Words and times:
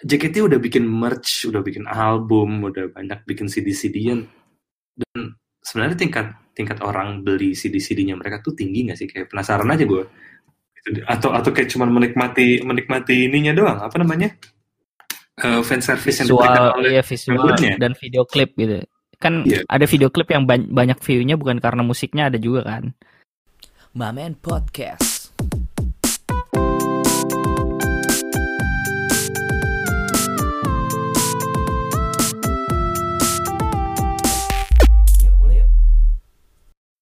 JKT 0.00 0.36
udah 0.40 0.58
bikin 0.58 0.84
merch, 0.88 1.44
udah 1.48 1.60
bikin 1.60 1.84
album, 1.84 2.64
udah 2.64 2.88
banyak 2.92 3.20
bikin 3.28 3.52
CD-CD-an 3.52 4.24
dan 4.96 5.36
sebenarnya 5.60 5.96
tingkat 5.96 6.26
tingkat 6.56 6.80
orang 6.80 7.20
beli 7.20 7.52
CD-CD-nya 7.52 8.16
mereka 8.16 8.40
tuh 8.40 8.56
tinggi 8.56 8.88
nggak 8.88 8.98
sih? 8.98 9.08
Kayak 9.08 9.32
penasaran 9.32 9.68
aja 9.68 9.84
gue. 9.84 10.04
Atau 11.04 11.36
atau 11.36 11.50
kayak 11.52 11.68
cuma 11.72 11.84
menikmati 11.88 12.64
menikmati 12.64 13.28
ininya 13.28 13.52
doang, 13.52 13.78
apa 13.80 13.96
namanya? 14.00 14.32
Uh, 15.40 15.64
fan 15.64 15.80
service 15.80 16.20
visual, 16.20 16.44
yang 16.44 16.76
oleh 16.76 16.90
iya, 17.00 17.02
visual 17.04 17.36
membernya. 17.40 17.80
dan 17.80 17.92
video 17.96 18.28
klip 18.28 18.52
gitu. 18.60 18.84
Kan 19.20 19.44
yeah. 19.48 19.64
ada 19.68 19.84
video 19.88 20.08
klip 20.12 20.28
yang 20.32 20.44
banyak 20.48 20.96
view-nya 21.00 21.36
bukan 21.36 21.60
karena 21.60 21.80
musiknya 21.84 22.28
ada 22.32 22.36
juga 22.40 22.64
kan. 22.64 22.92
Mamen 23.96 24.36
Podcast. 24.36 25.19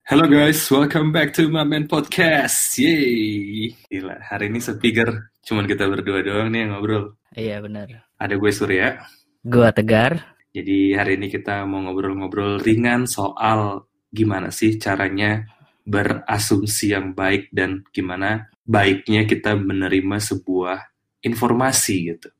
Halo 0.09 0.25
guys, 0.25 0.65
welcome 0.73 1.13
back 1.13 1.37
to 1.37 1.53
my 1.53 1.69
man 1.69 1.85
podcast. 1.85 2.81
Yeay. 2.81 3.77
Gila, 3.93 4.17
hari 4.25 4.49
ini 4.49 4.57
speaker 4.57 5.37
cuman 5.45 5.69
kita 5.69 5.85
berdua 5.85 6.25
doang 6.25 6.49
nih 6.49 6.65
yang 6.65 6.81
ngobrol. 6.81 7.21
Iya 7.37 7.61
benar. 7.61 8.09
Ada 8.17 8.41
gue 8.41 8.49
Surya. 8.49 9.05
Gue 9.45 9.69
Tegar. 9.69 10.33
Jadi 10.57 10.97
hari 10.97 11.21
ini 11.21 11.29
kita 11.29 11.61
mau 11.69 11.85
ngobrol-ngobrol 11.85 12.57
ringan 12.57 13.05
soal 13.05 13.85
gimana 14.09 14.49
sih 14.49 14.81
caranya 14.81 15.45
berasumsi 15.85 16.97
yang 16.97 17.13
baik 17.13 17.53
dan 17.53 17.85
gimana 17.93 18.49
baiknya 18.65 19.29
kita 19.29 19.61
menerima 19.61 20.25
sebuah 20.25 20.89
informasi 21.21 22.17
gitu 22.17 22.33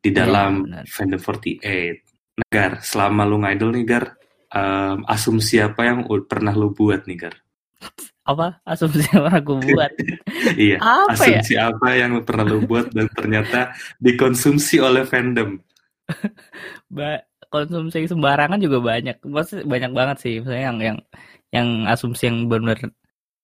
di 0.00 0.16
iya, 0.16 0.24
dalam 0.24 0.64
ya, 0.64 0.80
fandom 0.88 1.20
48. 1.20 2.40
Negar, 2.40 2.80
selama 2.80 3.28
lu 3.28 3.36
ngidol 3.44 3.76
nih 3.76 3.84
Gar, 3.84 4.16
um, 4.52 4.96
asumsi 5.08 5.58
apa 5.58 5.88
yang 5.88 6.04
pernah 6.28 6.52
lo 6.52 6.70
buat 6.70 7.08
nih 7.08 7.18
Gar? 7.28 7.36
Apa 8.22 8.62
asumsi 8.62 9.02
yang 9.10 9.26
pernah 9.26 9.42
gue 9.42 9.58
buat? 9.74 9.92
iya, 10.70 10.78
apa 10.78 11.24
ya? 11.26 11.40
asumsi 11.42 11.54
ya? 11.58 11.72
apa 11.74 11.88
yang 11.98 12.10
pernah 12.22 12.44
lo 12.46 12.58
buat 12.62 12.86
dan 12.94 13.10
ternyata 13.10 13.74
dikonsumsi 13.98 14.78
oleh 14.78 15.02
fandom? 15.02 15.58
ba 16.96 17.24
konsumsi 17.52 18.08
sembarangan 18.08 18.56
juga 18.56 18.80
banyak, 18.80 19.20
maksudnya 19.28 19.68
banyak 19.68 19.92
banget 19.92 20.16
sih, 20.24 20.34
misalnya 20.40 20.72
yang 20.72 20.78
yang 20.80 20.98
yang 21.52 21.68
asumsi 21.84 22.32
yang 22.32 22.48
benar 22.48 22.80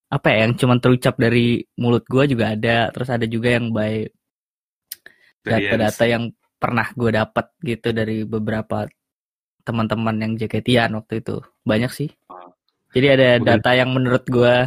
apa 0.08 0.32
ya 0.32 0.48
yang 0.48 0.56
cuma 0.56 0.80
terucap 0.80 1.20
dari 1.20 1.60
mulut 1.76 2.08
gue 2.08 2.24
juga 2.32 2.56
ada 2.56 2.88
terus 2.88 3.12
ada 3.12 3.28
juga 3.28 3.60
yang 3.60 3.68
by 3.68 4.08
data-data 5.44 6.04
yang 6.08 6.32
pernah 6.56 6.88
gue 6.96 7.10
dapat 7.12 7.46
gitu 7.60 7.88
dari 7.92 8.24
beberapa 8.24 8.88
teman-teman 9.68 10.16
yang 10.16 10.32
jaketian 10.40 10.96
waktu 10.96 11.20
itu. 11.20 11.44
Banyak 11.68 11.92
sih. 11.92 12.08
Oh. 12.32 12.56
jadi 12.96 13.20
ada 13.20 13.28
data 13.44 13.76
yang 13.76 13.92
menurut 13.92 14.24
gue 14.24 14.64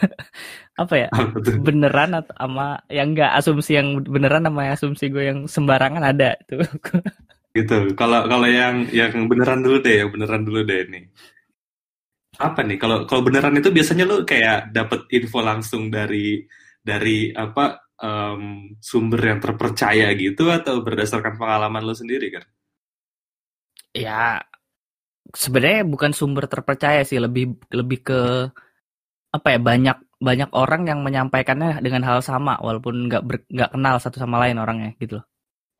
apa 0.82 0.94
ya? 0.96 1.08
Beneran 1.60 2.16
atau 2.16 2.32
sama 2.32 2.80
yang 2.88 3.12
enggak 3.12 3.36
asumsi 3.36 3.76
yang 3.76 4.00
beneran 4.00 4.48
sama 4.48 4.72
asumsi 4.72 5.12
gue 5.12 5.24
yang 5.28 5.38
sembarangan 5.44 6.00
ada 6.00 6.40
itu. 6.40 6.56
Gitu. 7.50 7.98
Kalau 7.98 8.30
kalau 8.30 8.46
yang 8.46 8.86
yang 8.94 9.26
beneran 9.26 9.60
dulu 9.60 9.82
deh 9.82 10.06
yang 10.06 10.14
beneran 10.14 10.46
dulu 10.46 10.62
deh 10.62 10.86
ini 10.86 11.02
apa 12.38 12.62
nih? 12.62 12.78
Kalau 12.78 13.04
kalau 13.04 13.26
beneran 13.26 13.58
itu 13.58 13.74
biasanya 13.74 14.06
lo 14.06 14.22
kayak 14.22 14.70
dapat 14.70 15.10
info 15.12 15.42
langsung 15.42 15.90
dari 15.90 16.46
dari 16.78 17.34
apa 17.34 17.90
um, 18.00 18.72
sumber 18.80 19.20
yang 19.20 19.40
terpercaya 19.40 20.08
gitu 20.16 20.48
atau 20.48 20.80
berdasarkan 20.80 21.36
pengalaman 21.36 21.84
lo 21.84 21.92
sendiri 21.92 22.32
kan 22.32 22.44
Ya, 23.90 24.44
sebenarnya 25.34 25.82
bukan 25.86 26.14
sumber 26.14 26.46
terpercaya 26.46 27.02
sih, 27.02 27.18
lebih 27.18 27.58
lebih 27.74 27.98
ke 28.06 28.20
apa 29.30 29.48
ya 29.54 29.58
banyak 29.62 29.96
banyak 30.20 30.50
orang 30.52 30.84
yang 30.84 31.00
menyampaikannya 31.00 31.80
dengan 31.80 32.04
hal 32.04 32.20
sama 32.20 32.60
walaupun 32.60 33.08
nggak 33.08 33.22
nggak 33.48 33.70
kenal 33.72 33.96
satu 33.96 34.20
sama 34.20 34.36
lain 34.42 34.60
orangnya 34.60 34.92
gitu 35.00 35.18
loh. 35.18 35.26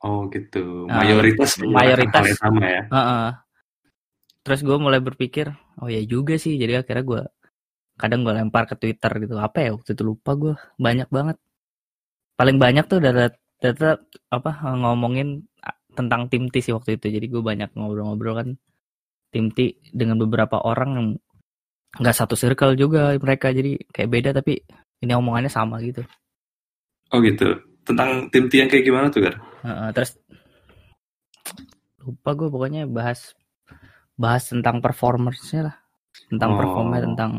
Oh 0.01 0.25
gitu, 0.33 0.89
mayoritas 0.89 1.61
uh, 1.61 1.69
mayoritas 1.69 2.33
sama 2.41 2.65
ya. 2.65 2.83
Uh 2.89 2.97
-uh. 2.97 3.27
Terus 4.41 4.65
gue 4.65 4.77
mulai 4.81 4.97
berpikir, 4.97 5.53
oh 5.77 5.85
ya 5.85 6.01
juga 6.01 6.41
sih, 6.41 6.57
jadi 6.57 6.81
akhirnya 6.81 7.05
gue 7.05 7.21
kadang 8.01 8.25
gue 8.25 8.33
lempar 8.33 8.65
ke 8.65 8.73
Twitter 8.81 9.13
gitu 9.21 9.37
apa 9.37 9.61
ya 9.61 9.77
waktu 9.77 9.93
itu 9.93 10.01
lupa 10.01 10.33
gue 10.33 10.57
banyak 10.81 11.05
banget. 11.13 11.37
Paling 12.33 12.57
banyak 12.57 12.89
tuh 12.89 12.97
data 12.97 13.29
data 13.61 14.01
apa 14.33 14.51
ngomongin 14.73 15.45
tentang 15.95 16.27
tim 16.31 16.47
T 16.47 16.63
sih 16.63 16.73
waktu 16.75 16.97
itu. 16.99 17.07
Jadi 17.11 17.25
gue 17.27 17.41
banyak 17.43 17.75
ngobrol-ngobrol 17.75 18.35
kan 18.37 18.47
tim 19.31 19.51
T 19.51 19.79
dengan 19.91 20.19
beberapa 20.19 20.59
orang 20.59 20.89
yang 20.95 21.07
nggak 21.99 22.15
satu 22.15 22.35
circle 22.35 22.75
juga 22.79 23.15
mereka. 23.19 23.51
Jadi 23.51 23.79
kayak 23.91 24.09
beda 24.09 24.29
tapi 24.35 24.59
ini 25.01 25.11
omongannya 25.11 25.51
sama 25.51 25.79
gitu. 25.83 26.03
Oh 27.11 27.19
gitu. 27.19 27.59
Tentang 27.83 28.31
tim 28.31 28.47
T 28.47 28.61
yang 28.61 28.69
kayak 28.71 28.85
gimana 28.87 29.07
tuh 29.11 29.27
kan? 29.27 29.35
Uh, 29.61 29.89
terus 29.93 30.17
lupa 32.01 32.33
gue 32.33 32.49
pokoknya 32.49 32.89
bahas 32.89 33.37
bahas 34.17 34.49
tentang 34.49 34.81
performersnya 34.81 35.69
lah 35.69 35.75
tentang 36.29 36.53
oh. 36.53 36.57
performa 36.57 36.97
tentang 37.01 37.31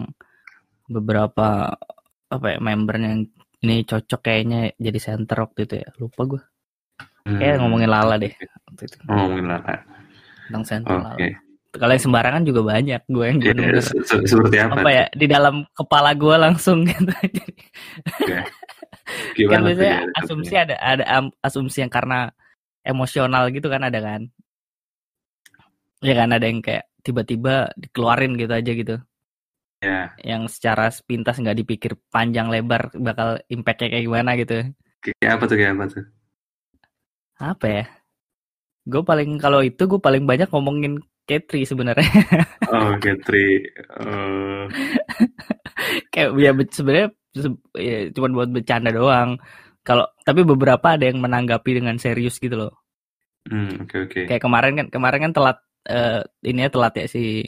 beberapa 0.86 1.74
apa 2.32 2.46
ya 2.48 2.58
membernya 2.62 3.08
yang 3.12 3.22
ini 3.62 3.86
cocok 3.86 4.20
kayaknya 4.22 4.74
jadi 4.80 4.98
center 4.98 5.46
waktu 5.46 5.60
itu 5.68 5.74
ya 5.82 5.88
lupa 6.00 6.22
gue 6.26 6.42
Hmm. 7.22 7.38
Kayak 7.38 7.54
ngomongin 7.62 7.90
Lala 7.90 8.14
deh. 8.18 8.32
Oh, 9.06 9.14
ngomongin 9.14 9.46
Lala. 9.46 9.74
Tentang 10.48 10.64
sentral 10.66 11.00
okay. 11.14 11.32
Lala. 11.34 11.50
Kalau 11.72 11.92
yang 11.96 12.04
sembarangan 12.04 12.42
juga 12.44 12.60
banyak 12.68 13.00
gue 13.08 13.24
yang 13.24 13.38
yeah, 13.40 13.56
bener, 13.56 13.80
se 13.80 13.96
-se 14.04 14.16
seperti 14.28 14.60
apa? 14.60 14.84
Apa 14.84 14.90
ya 14.92 15.04
di 15.16 15.24
dalam 15.24 15.64
kepala 15.72 16.12
gue 16.12 16.36
langsung 16.36 16.84
gitu. 16.88 17.08
okay. 18.12 18.44
kan 19.48 19.64
biasanya 19.64 20.04
ya, 20.04 20.20
asumsi 20.20 20.52
ada 20.52 20.76
ada 20.76 21.04
asumsi 21.40 21.80
yang 21.80 21.88
karena 21.88 22.28
emosional 22.84 23.48
gitu 23.48 23.72
kan 23.72 23.88
ada 23.88 24.04
kan? 24.04 24.28
Ya 26.04 26.12
kan 26.12 26.28
ada 26.36 26.44
yang 26.44 26.60
kayak 26.60 26.92
tiba-tiba 27.00 27.72
dikeluarin 27.80 28.36
gitu 28.36 28.52
aja 28.52 28.72
gitu. 28.76 28.96
Ya. 29.80 29.88
Yeah. 29.88 30.06
Yang 30.36 30.60
secara 30.60 30.92
sepintas 30.92 31.40
nggak 31.40 31.56
dipikir 31.56 31.96
panjang 32.12 32.52
lebar 32.52 32.92
bakal 33.00 33.40
impactnya 33.48 33.96
kayak 33.96 34.04
gimana 34.04 34.36
gitu. 34.36 34.60
Kayak 35.00 35.40
apa 35.40 35.44
tuh 35.48 35.56
kayak 35.56 35.72
apa 35.72 35.84
tuh? 35.88 36.04
Apa 37.42 37.66
ya? 37.66 37.84
Gue 38.86 39.02
paling 39.02 39.38
kalau 39.42 39.62
itu 39.62 39.82
gue 39.90 39.98
paling 39.98 40.22
banyak 40.22 40.46
ngomongin 40.50 41.02
Katri 41.26 41.66
sebenarnya. 41.66 42.06
Oh 42.72 42.96
Katri 42.96 43.68
uh... 44.00 44.64
kayak 46.08 46.30
ya 46.40 46.56
sebenarnya 46.72 47.08
ya, 47.76 48.08
cuma 48.16 48.32
buat 48.32 48.48
bercanda 48.48 48.88
doang. 48.88 49.36
Kalau 49.84 50.08
tapi 50.24 50.40
beberapa 50.40 50.96
ada 50.96 51.04
yang 51.04 51.20
menanggapi 51.20 51.82
dengan 51.82 52.00
serius 52.00 52.40
gitu 52.40 52.56
loh. 52.56 52.72
Hmm, 53.44 53.84
oke 53.84 53.92
okay, 53.92 53.98
oke. 53.98 54.12
Okay. 54.14 54.24
kayak 54.24 54.42
kemarin 54.42 54.72
kan 54.78 54.86
kemarin 54.88 55.20
kan 55.28 55.32
telat 55.36 55.58
uh, 55.90 56.24
ini 56.40 56.64
ya 56.64 56.70
telat 56.72 56.94
ya 56.96 57.06
si 57.10 57.44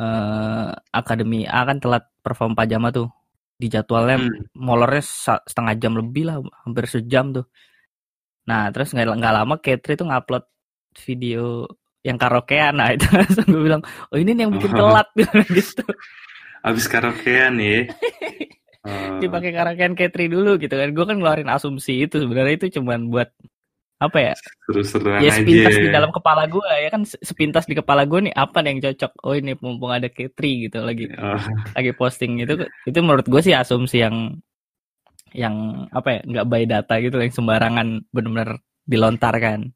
uh, 0.00 0.72
akademi 0.94 1.44
A 1.44 1.68
kan 1.68 1.76
telat 1.76 2.08
perform 2.24 2.56
pajama 2.56 2.88
tuh. 2.88 3.12
Di 3.60 3.68
jadwalnya 3.68 4.16
hmm. 4.16 4.56
molornya 4.56 5.04
setengah 5.44 5.76
jam 5.76 5.92
lebih 6.00 6.24
lah 6.24 6.40
hampir 6.64 6.88
sejam 6.88 7.36
tuh 7.36 7.44
Nah, 8.48 8.70
terus 8.74 8.90
nggak 8.90 9.14
nggak 9.18 9.34
lama 9.34 9.54
Katri 9.62 9.94
tuh 9.94 10.06
ngupload 10.10 10.44
video 11.06 11.66
yang 12.02 12.18
karaokean. 12.18 12.74
Nah, 12.74 12.94
itu 12.94 13.06
langsung 13.20 13.46
gue 13.46 13.62
bilang, 13.62 13.82
"Oh, 14.10 14.18
ini 14.18 14.34
nih 14.34 14.42
yang 14.46 14.52
bikin 14.58 14.72
telat." 14.74 15.08
gitu. 15.56 15.84
Abis 16.62 16.86
karaokean 16.90 17.58
ya. 17.58 17.90
Dipakai 19.22 19.54
karaokean 19.54 19.94
Katri 19.94 20.26
dulu 20.26 20.58
gitu 20.58 20.74
kan. 20.74 20.90
Gue 20.90 21.04
kan 21.06 21.16
ngeluarin 21.18 21.50
asumsi 21.50 22.06
itu 22.06 22.18
sebenarnya 22.18 22.54
itu 22.58 22.82
cuman 22.82 23.10
buat 23.10 23.30
apa 24.02 24.18
ya? 24.18 24.34
Seru-seruan 24.66 25.22
ya 25.22 25.30
sepintas 25.30 25.78
aja. 25.78 25.82
di 25.86 25.90
dalam 25.94 26.10
kepala 26.10 26.50
gue 26.50 26.66
ya 26.66 26.90
kan 26.90 27.02
sepintas 27.06 27.70
di 27.70 27.78
kepala 27.78 28.02
gue 28.02 28.26
nih 28.26 28.34
apa 28.34 28.58
nih 28.58 28.68
yang 28.74 28.80
cocok 28.90 29.12
oh 29.22 29.34
ini 29.38 29.54
mumpung 29.62 29.94
ada 29.94 30.10
Katri 30.10 30.66
gitu 30.66 30.82
lagi 30.82 31.06
oh. 31.14 31.38
lagi 31.70 31.94
posting 31.94 32.42
itu 32.42 32.66
itu 32.66 32.98
menurut 32.98 33.22
gue 33.30 33.38
sih 33.38 33.54
asumsi 33.54 34.02
yang 34.02 34.42
yang 35.32 35.88
apa 35.92 36.08
ya 36.08 36.20
nggak 36.28 36.48
by 36.48 36.64
data 36.68 36.94
gitu 37.00 37.16
yang 37.20 37.32
sembarangan 37.32 38.04
benar-benar 38.12 38.60
dilontarkan. 38.86 39.72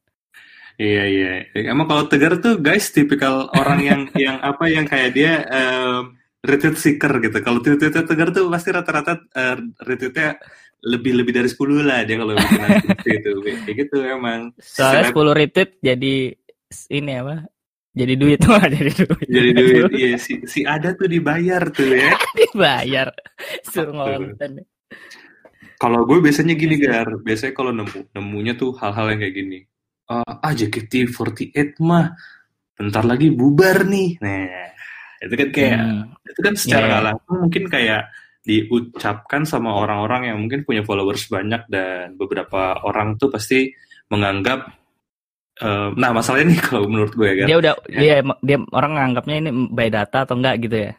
Iya 0.76 1.04
iya. 1.08 1.32
Emang 1.72 1.88
kalau 1.88 2.04
Tegar 2.04 2.36
tuh 2.36 2.60
guys 2.60 2.92
tipikal 2.92 3.48
orang 3.56 3.80
yang 3.80 4.00
yang 4.24 4.36
apa 4.44 4.68
yang 4.68 4.84
kayak 4.84 5.16
dia 5.16 5.40
um, 5.48 6.16
retweet 6.44 6.76
seeker 6.76 7.12
gitu. 7.24 7.36
Kalau 7.40 7.64
tweet-tweet 7.64 8.04
Tegar 8.04 8.28
tuh 8.30 8.52
pasti 8.52 8.68
rata-rata 8.70 9.24
uh, 9.32 9.56
retweetnya 9.80 10.36
lebih 10.86 11.18
lebih 11.18 11.32
dari 11.32 11.48
10 11.48 11.82
lah 11.82 12.04
dia 12.04 12.16
kalau 12.20 12.36
bikin 12.36 12.60
itu. 13.24 13.30
Kayak 13.64 13.76
gitu 13.88 13.96
emang. 14.04 14.52
Soalnya. 14.60 15.10
10 15.10 15.40
retweet 15.40 15.70
jadi 15.80 16.14
ini 16.92 17.12
apa? 17.16 17.36
Jadi 17.96 18.12
duit 18.20 18.40
mah 18.52 18.68
jadi 18.68 18.92
duit. 18.92 19.28
Jadi 19.32 19.50
duit. 19.56 19.82
Iya 19.96 20.08
si 20.20 20.44
si 20.44 20.60
ada 20.68 20.92
tuh 20.92 21.08
dibayar 21.08 21.64
tuh 21.72 21.88
ya. 21.88 22.12
dibayar. 22.36 23.08
Suruh 23.64 23.96
ngonten. 23.96 24.60
Kalau 25.76 26.08
gue 26.08 26.18
biasanya 26.24 26.56
gini 26.56 26.80
Gar, 26.80 27.20
biasanya 27.20 27.52
kalau 27.52 27.72
nemu 27.72 28.16
nemunya 28.16 28.56
tuh 28.56 28.72
hal-hal 28.80 29.12
yang 29.12 29.20
kayak 29.20 29.36
gini. 29.36 29.58
uh, 30.06 30.22
ah 30.22 30.52
JKT48 30.54 31.82
mah 31.82 32.14
bentar 32.78 33.02
lagi 33.02 33.34
bubar 33.34 33.82
nih. 33.82 34.22
Nah, 34.22 34.70
itu 35.24 35.34
kan 35.34 35.48
kayak 35.50 35.78
hmm. 35.82 36.30
itu 36.30 36.40
kan 36.40 36.54
secara 36.54 36.86
yeah. 36.86 37.02
langsung 37.10 37.36
mungkin 37.42 37.64
kayak 37.66 38.02
diucapkan 38.46 39.42
sama 39.42 39.74
orang-orang 39.74 40.30
yang 40.30 40.38
mungkin 40.38 40.62
punya 40.62 40.86
followers 40.86 41.26
banyak 41.26 41.66
dan 41.66 42.14
beberapa 42.14 42.78
orang 42.86 43.18
tuh 43.18 43.26
pasti 43.26 43.74
menganggap 44.06 44.70
uh, 45.66 45.90
nah 45.98 46.14
masalahnya 46.14 46.54
nih 46.54 46.60
kalau 46.70 46.86
menurut 46.86 47.12
gue 47.18 47.26
ya 47.26 47.36
kan 47.42 47.46
dia 47.50 47.58
udah 47.58 47.72
ya. 47.90 47.98
dia 47.98 48.14
dia 48.46 48.58
orang 48.70 48.92
menganggapnya 48.94 49.36
ini 49.42 49.50
by 49.74 49.88
data 49.90 50.22
atau 50.22 50.38
enggak 50.38 50.62
gitu 50.62 50.76
ya 50.78 50.92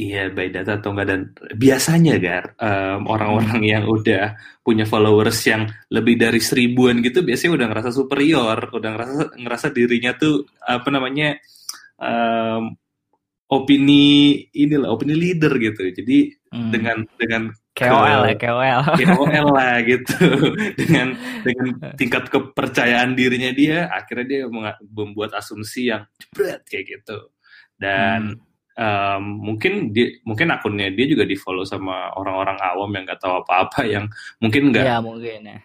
iya 0.00 0.32
by 0.32 0.48
data 0.48 0.80
atau 0.80 0.96
enggak 0.96 1.08
dan 1.12 1.20
biasanya 1.60 2.14
gar 2.16 2.44
um, 2.56 3.04
orang-orang 3.10 3.60
yang 3.60 3.84
udah 3.84 4.32
punya 4.64 4.88
followers 4.88 5.36
yang 5.44 5.68
lebih 5.92 6.16
dari 6.16 6.40
seribuan 6.40 7.04
gitu 7.04 7.20
biasanya 7.20 7.60
udah 7.60 7.66
ngerasa 7.68 7.90
superior 7.92 8.58
udah 8.72 8.90
ngerasa 8.96 9.22
ngerasa 9.36 9.66
dirinya 9.76 10.16
tuh 10.16 10.48
apa 10.64 10.88
namanya 10.88 11.36
um, 12.00 12.72
opini 13.50 14.38
inilah 14.54 14.94
opini 14.94 15.14
leader 15.18 15.52
gitu. 15.58 15.82
Jadi 15.90 16.30
hmm. 16.54 16.70
dengan 16.70 16.98
dengan 17.18 17.42
KOL 17.74 18.22
ya 18.30 18.36
KOL 18.38 18.80
KOL 18.98 19.46
lah 19.50 19.74
gitu. 19.82 20.14
Dengan 20.80 21.14
dengan 21.42 21.68
tingkat 21.98 22.30
kepercayaan 22.30 23.14
dirinya 23.14 23.50
dia 23.54 23.90
akhirnya 23.90 24.26
dia 24.26 24.42
membuat 24.90 25.34
asumsi 25.38 25.90
yang 25.90 26.06
jebret 26.18 26.62
kayak 26.66 26.98
gitu. 26.98 27.30
Dan 27.74 28.38
hmm. 28.38 28.49
Um, 28.80 29.22
mungkin 29.44 29.92
dia 29.92 30.08
mungkin 30.24 30.48
akunnya 30.48 30.88
dia 30.96 31.06
juga 31.06 31.28
di 31.28 31.36
follow 31.36 31.68
sama 31.68 32.16
orang-orang 32.16 32.56
awam 32.64 32.88
yang 32.96 33.04
nggak 33.04 33.20
tahu 33.20 33.44
apa-apa 33.44 33.84
yang 33.84 34.08
mungkin 34.40 34.72
nggak 34.72 34.84
ya 34.88 34.98
mungkin 35.04 35.40
ya 35.44 35.58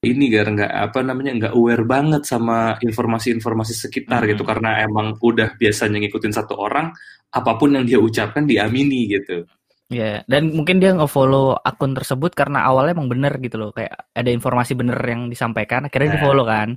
ini 0.00 0.32
gar 0.32 0.48
nggak 0.48 0.72
apa 0.72 0.98
namanya 1.04 1.32
nggak 1.36 1.54
aware 1.56 1.84
banget 1.84 2.22
sama 2.24 2.80
informasi-informasi 2.80 3.76
sekitar 3.76 4.24
gitu. 4.24 4.32
hmm. 4.32 4.32
gitu 4.32 4.42
karena 4.48 4.70
emang 4.80 5.16
udah 5.20 5.60
biasanya 5.60 6.00
ngikutin 6.00 6.32
satu 6.32 6.56
orang 6.56 6.88
apa 7.30 7.52
pun 7.60 7.76
yang 7.76 7.84
dia 7.84 8.00
ucapkan 8.00 8.48
diamini 8.48 9.06
gitu. 9.12 9.44
Ya, 9.90 9.98
yeah. 9.98 10.18
dan 10.30 10.54
mungkin 10.54 10.78
dia 10.78 10.94
nge-follow 10.94 11.58
akun 11.66 11.98
tersebut 11.98 12.30
karena 12.30 12.62
awalnya 12.62 12.94
emang 12.94 13.10
bener 13.10 13.34
gitu 13.42 13.58
loh, 13.58 13.74
kayak 13.74 13.90
ada 14.14 14.30
informasi 14.30 14.78
bener 14.78 14.94
yang 15.02 15.26
disampaikan, 15.26 15.90
akhirnya 15.90 16.14
nah. 16.14 16.16
di-follow 16.16 16.46
kan. 16.46 16.68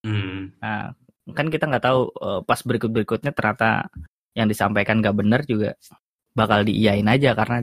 Hmm. 0.00 0.48
Nah, 0.64 0.88
kan 1.36 1.46
kita 1.52 1.68
nggak 1.68 1.84
tahu 1.84 2.00
uh, 2.24 2.40
pas 2.40 2.56
berikut-berikutnya 2.64 3.36
ternyata 3.36 3.92
yang 4.34 4.50
disampaikan 4.50 4.98
nggak 4.98 5.16
bener 5.16 5.40
juga 5.46 5.78
bakal 6.34 6.66
diiyain 6.66 7.06
aja 7.06 7.32
karena 7.38 7.62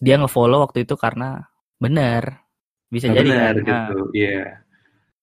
dia 0.00 0.16
nge-follow 0.16 0.64
waktu 0.64 0.86
itu 0.86 0.94
karena 0.94 1.44
bener. 1.76 2.40
Bisa 2.88 3.10
nah, 3.10 3.18
jadi 3.18 3.28
bener 3.28 3.54
kan? 3.66 3.66
gitu, 3.66 3.98
iya. 4.14 4.30
Yeah. 4.30 4.48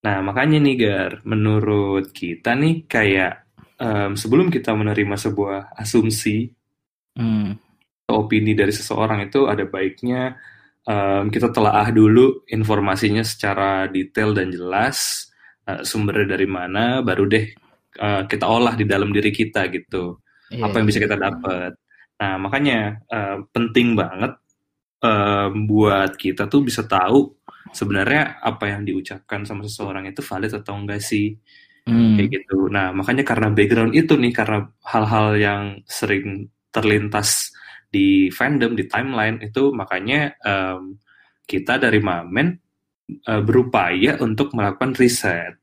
Nah, 0.02 0.18
makanya 0.26 0.58
nih 0.60 0.76
Gar, 0.82 1.14
menurut 1.24 2.10
kita 2.12 2.58
nih 2.58 2.90
kayak 2.90 3.46
um, 3.82 4.12
sebelum 4.14 4.54
kita 4.54 4.74
menerima 4.74 5.16
sebuah 5.18 5.74
asumsi 5.78 6.50
hmm. 7.18 7.52
opini 8.10 8.54
dari 8.54 8.74
seseorang 8.74 9.26
itu 9.26 9.50
ada 9.50 9.66
baiknya 9.66 10.38
um, 10.86 11.30
kita 11.34 11.50
telaah 11.50 11.90
dulu 11.90 12.46
informasinya 12.50 13.26
secara 13.26 13.90
detail 13.90 14.38
dan 14.38 14.54
jelas 14.54 15.30
uh, 15.66 15.82
sumbernya 15.82 16.38
dari 16.38 16.48
mana 16.48 17.02
baru 17.02 17.26
deh 17.26 17.46
uh, 17.98 18.24
kita 18.30 18.46
olah 18.46 18.78
di 18.78 18.86
dalam 18.86 19.10
diri 19.10 19.34
kita 19.34 19.68
gitu 19.74 20.22
yeah. 20.52 20.68
apa 20.68 20.76
yang 20.84 20.88
bisa 20.88 21.00
kita 21.00 21.18
dapat 21.18 21.72
nah 22.22 22.38
makanya 22.38 23.02
uh, 23.10 23.42
penting 23.50 23.98
banget 23.98 24.38
um, 25.02 25.66
buat 25.66 26.14
kita 26.20 26.46
tuh 26.46 26.62
bisa 26.62 26.86
tahu 26.86 27.34
sebenarnya 27.74 28.44
apa 28.44 28.70
yang 28.70 28.86
diucapkan 28.86 29.48
sama 29.48 29.66
seseorang 29.66 30.06
itu 30.12 30.22
valid 30.22 30.54
atau 30.54 30.78
enggak 30.78 31.02
sih 31.02 31.34
Hmm. 31.86 32.14
Kayak 32.18 32.30
gitu. 32.42 32.70
Nah, 32.70 32.94
makanya 32.94 33.26
karena 33.26 33.50
background 33.50 33.94
itu 33.98 34.14
nih, 34.14 34.34
karena 34.34 34.70
hal-hal 34.86 35.28
yang 35.38 35.64
sering 35.90 36.50
terlintas 36.70 37.50
di 37.90 38.30
fandom, 38.32 38.78
di 38.78 38.86
timeline 38.88 39.42
itu 39.42 39.74
makanya 39.74 40.32
um, 40.46 40.96
kita 41.44 41.82
dari 41.82 42.00
Mamen 42.00 42.56
uh, 43.28 43.42
berupaya 43.42 44.22
untuk 44.22 44.54
melakukan 44.54 44.94
riset. 44.96 45.58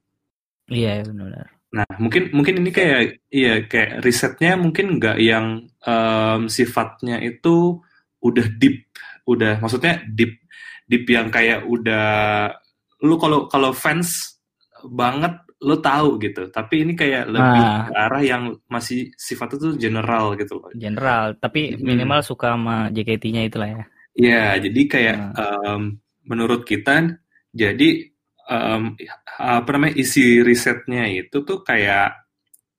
Iya, 0.68 1.06
benar. 1.06 1.57
Nah, 1.68 1.88
mungkin 2.00 2.32
mungkin 2.32 2.64
ini 2.64 2.70
kayak 2.72 3.28
iya 3.28 3.64
kayak 3.68 4.00
risetnya 4.00 4.56
mungkin 4.56 4.96
nggak 4.96 5.18
yang 5.20 5.68
um, 5.84 6.40
sifatnya 6.48 7.20
itu 7.20 7.76
udah 8.24 8.46
deep, 8.56 8.88
udah 9.28 9.60
maksudnya 9.60 10.00
deep 10.08 10.40
deep 10.88 11.04
yang 11.12 11.28
kayak 11.28 11.68
udah 11.68 12.48
lu 13.04 13.14
kalau 13.20 13.46
kalau 13.46 13.70
fans 13.76 14.40
banget 14.88 15.36
lo 15.58 15.82
tahu 15.82 16.22
gitu 16.22 16.46
tapi 16.54 16.86
ini 16.86 16.94
kayak 16.94 17.34
lebih 17.34 17.62
nah. 17.66 17.90
ke 17.90 17.92
arah 17.92 18.22
yang 18.22 18.42
masih 18.70 19.10
sifatnya 19.18 19.58
tuh 19.58 19.74
general 19.74 20.38
gitu 20.38 20.54
loh 20.54 20.70
general 20.70 21.34
tapi 21.34 21.74
minimal 21.82 22.22
hmm. 22.22 22.28
suka 22.30 22.54
sama 22.54 22.88
JKT-nya 22.94 23.42
itulah 23.46 23.70
ya 23.70 23.84
Iya 24.18 24.58
jadi 24.58 24.80
kayak 24.90 25.16
nah. 25.18 25.34
um, 25.78 25.82
menurut 26.26 26.66
kita 26.66 27.06
jadi 27.54 28.10
um, 28.48 28.96
apa 29.38 29.68
namanya 29.76 29.94
isi 30.00 30.40
risetnya 30.40 31.06
itu 31.06 31.44
tuh 31.44 31.60
kayak 31.62 32.16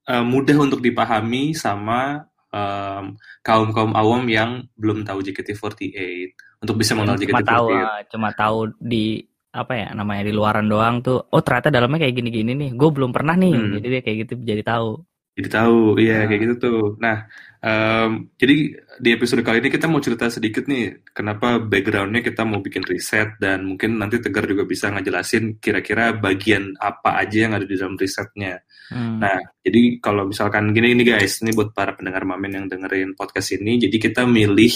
um, 0.10 0.26
mudah 0.26 0.58
untuk 0.58 0.82
dipahami 0.82 1.54
sama 1.54 2.26
um, 2.50 3.16
kaum 3.46 3.70
kaum 3.72 3.94
awam 3.94 4.26
yang 4.28 4.66
belum 4.76 5.06
tahu 5.06 5.22
JKT48 5.22 6.62
untuk 6.66 6.76
bisa 6.76 6.98
mengenal 6.98 7.16
JKT48 7.16 7.32
cuma 7.32 7.46
tahu 7.46 7.68
cuma 8.10 8.30
tahu 8.34 8.60
di 8.82 9.24
apa 9.50 9.74
ya 9.74 9.88
namanya 9.98 10.30
di 10.30 10.34
luaran 10.34 10.70
doang 10.70 11.02
tuh 11.02 11.26
oh 11.26 11.42
ternyata 11.42 11.74
dalamnya 11.74 12.06
kayak 12.06 12.16
gini-gini 12.22 12.54
nih 12.54 12.70
gue 12.78 12.90
belum 12.90 13.10
pernah 13.10 13.34
nih 13.34 13.54
hmm. 13.54 13.72
jadi 13.82 13.88
dia 13.90 14.02
kayak 14.06 14.18
gitu 14.26 14.34
jadi 14.46 14.62
tahu 14.62 14.90
jadi 15.34 15.50
tahu 15.50 15.80
iya 15.98 16.18
nah. 16.22 16.26
kayak 16.30 16.42
gitu 16.46 16.56
tuh 16.62 16.82
nah 17.02 17.26
um, 17.64 18.32
jadi 18.36 18.58
di 19.00 19.10
episode 19.16 19.44
kali 19.44 19.64
ini 19.64 19.70
kita 19.72 19.88
mau 19.88 20.04
cerita 20.04 20.28
sedikit 20.28 20.68
nih 20.68 21.12
kenapa 21.12 21.60
backgroundnya 21.60 22.24
kita 22.24 22.44
mau 22.44 22.60
bikin 22.60 22.84
riset 22.84 23.40
dan 23.40 23.64
mungkin 23.68 24.00
nanti 24.00 24.20
Tegar 24.20 24.48
juga 24.48 24.68
bisa 24.68 24.92
ngejelasin 24.92 25.60
kira-kira 25.60 26.16
bagian 26.16 26.76
apa 26.80 27.20
aja 27.20 27.48
yang 27.48 27.54
ada 27.56 27.64
di 27.64 27.76
dalam 27.76 27.96
risetnya 27.96 28.60
hmm. 28.92 29.18
nah 29.20 29.38
jadi 29.64 30.00
kalau 30.04 30.28
misalkan 30.28 30.72
gini 30.76 30.96
ini 30.96 31.04
guys 31.08 31.40
ini 31.44 31.56
buat 31.56 31.72
para 31.72 31.96
pendengar 31.96 32.28
mamen 32.28 32.60
yang 32.60 32.66
dengerin 32.68 33.16
podcast 33.16 33.56
ini 33.56 33.80
jadi 33.80 33.96
kita 33.96 34.28
milih 34.28 34.76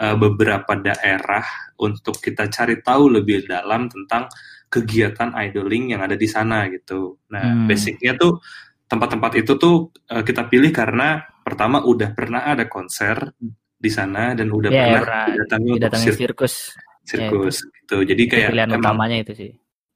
uh, 0.00 0.16
beberapa 0.16 0.76
daerah 0.76 1.44
untuk 1.80 2.20
kita 2.20 2.48
cari 2.52 2.80
tahu 2.80 3.20
lebih 3.20 3.48
dalam 3.48 3.88
tentang 3.88 4.28
kegiatan 4.66 5.32
idling 5.32 5.94
yang 5.96 6.02
ada 6.02 6.18
di 6.18 6.26
sana 6.26 6.66
gitu. 6.68 7.22
Nah, 7.30 7.44
hmm. 7.44 7.66
basicnya 7.70 8.18
tuh 8.18 8.42
tempat-tempat 8.86 9.32
itu 9.38 9.52
tuh 9.58 9.90
uh, 10.10 10.22
kita 10.22 10.46
pilih 10.50 10.70
karena 10.74 11.22
pertama 11.46 11.86
udah 11.86 12.10
pernah 12.10 12.42
ada 12.42 12.66
konser 12.66 13.38
di 13.78 13.86
sana 13.86 14.34
dan 14.34 14.50
udah 14.50 14.70
yeah, 14.74 14.98
pernah 14.98 15.24
didatangi 15.30 15.70
untuk 15.78 15.94
sir 15.94 16.14
sirkus. 16.18 16.74
Sirkus 17.06 17.62
yeah, 17.62 17.74
gitu. 17.78 17.96
Jadi 18.02 18.22
kayak 18.26 18.50
pilihan 18.50 18.70
emang, 18.74 18.82
utamanya 18.82 19.16
itu 19.22 19.32
sih. 19.38 19.52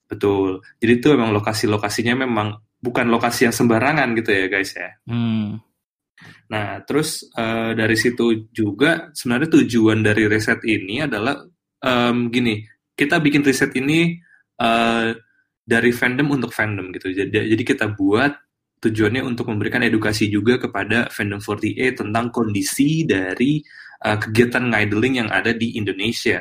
Betul. 0.06 0.62
Jadi 0.78 0.92
itu 1.02 1.08
emang 1.10 1.34
lokasi-lokasinya 1.34 2.22
memang 2.22 2.54
bukan 2.78 3.10
lokasi 3.10 3.50
yang 3.50 3.54
sembarangan 3.54 4.14
gitu 4.14 4.30
ya, 4.30 4.46
guys 4.46 4.70
ya. 4.78 4.94
Hmm. 5.10 5.58
Nah, 6.54 6.86
terus 6.86 7.26
uh, 7.34 7.74
dari 7.74 7.98
situ 7.98 8.46
juga 8.54 9.10
sebenarnya 9.10 9.50
tujuan 9.58 10.06
dari 10.06 10.30
riset 10.30 10.62
ini 10.62 11.02
adalah 11.02 11.42
um, 11.82 12.30
gini, 12.30 12.62
kita 12.94 13.18
bikin 13.18 13.42
riset 13.42 13.74
ini 13.74 14.14
uh, 14.62 15.10
dari 15.66 15.90
fandom 15.90 16.30
untuk 16.30 16.54
fandom 16.54 16.94
gitu. 16.94 17.10
Jadi, 17.10 17.54
jadi 17.58 17.62
kita 17.66 17.90
buat 17.94 18.38
tujuannya 18.80 19.20
untuk 19.20 19.52
memberikan 19.52 19.84
edukasi 19.84 20.32
juga 20.32 20.56
kepada 20.56 21.12
fandom 21.12 21.38
48 21.38 22.00
tentang 22.00 22.32
kondisi 22.32 23.04
dari 23.04 23.60
uh, 24.02 24.16
kegiatan 24.16 24.72
ngidling 24.72 25.24
yang 25.24 25.28
ada 25.28 25.52
di 25.52 25.76
Indonesia. 25.76 26.40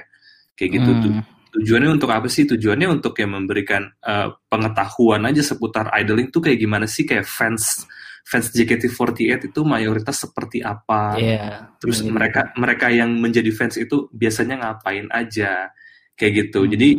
Kayak 0.56 0.72
gitu 0.80 0.92
hmm. 0.92 1.02
tuh. 1.04 1.14
Tujuannya 1.50 1.90
untuk 2.00 2.10
apa 2.14 2.30
sih? 2.32 2.48
Tujuannya 2.48 2.88
untuk 2.88 3.18
ya 3.20 3.28
memberikan 3.28 3.92
uh, 4.06 4.32
pengetahuan 4.48 5.28
aja 5.28 5.44
seputar 5.44 5.92
idling 5.98 6.32
tuh 6.32 6.46
kayak 6.46 6.62
gimana 6.62 6.86
sih 6.86 7.04
kayak 7.04 7.26
fans 7.26 7.90
fans 8.22 8.54
JKT48 8.54 9.50
itu 9.50 9.62
mayoritas 9.66 10.22
seperti 10.30 10.62
apa. 10.62 11.18
Yeah, 11.18 11.74
Terus 11.82 12.06
bener. 12.06 12.14
mereka 12.22 12.42
mereka 12.54 12.88
yang 12.94 13.18
menjadi 13.18 13.50
fans 13.50 13.82
itu 13.82 14.08
biasanya 14.14 14.62
ngapain 14.62 15.10
aja 15.10 15.74
kayak 16.14 16.48
gitu. 16.48 16.64
Hmm. 16.64 16.72
Jadi 16.78 16.90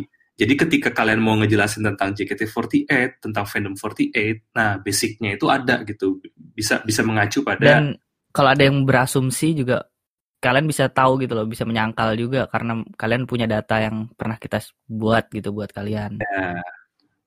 jadi 0.41 0.53
ketika 0.57 0.89
kalian 0.89 1.21
mau 1.21 1.37
ngejelasin 1.37 1.85
tentang 1.85 2.17
JKT48, 2.17 3.21
tentang 3.21 3.45
fandom 3.45 3.77
48, 3.77 4.49
nah 4.57 4.81
basicnya 4.81 5.37
itu 5.37 5.45
ada 5.45 5.85
gitu. 5.85 6.17
Bisa 6.33 6.81
bisa 6.81 7.05
mengacu 7.05 7.45
pada 7.45 7.61
Dan 7.61 7.93
kalau 8.33 8.49
ada 8.49 8.65
yang 8.65 8.81
berasumsi 8.81 9.53
juga 9.53 9.85
kalian 10.41 10.65
bisa 10.65 10.89
tahu 10.89 11.21
gitu 11.21 11.37
loh, 11.37 11.45
bisa 11.45 11.61
menyangkal 11.61 12.17
juga 12.17 12.49
karena 12.49 12.81
kalian 12.97 13.29
punya 13.29 13.45
data 13.45 13.85
yang 13.85 14.09
pernah 14.17 14.41
kita 14.41 14.57
buat 14.89 15.29
gitu 15.29 15.53
buat 15.53 15.69
kalian. 15.69 16.17
Ya, 16.17 16.57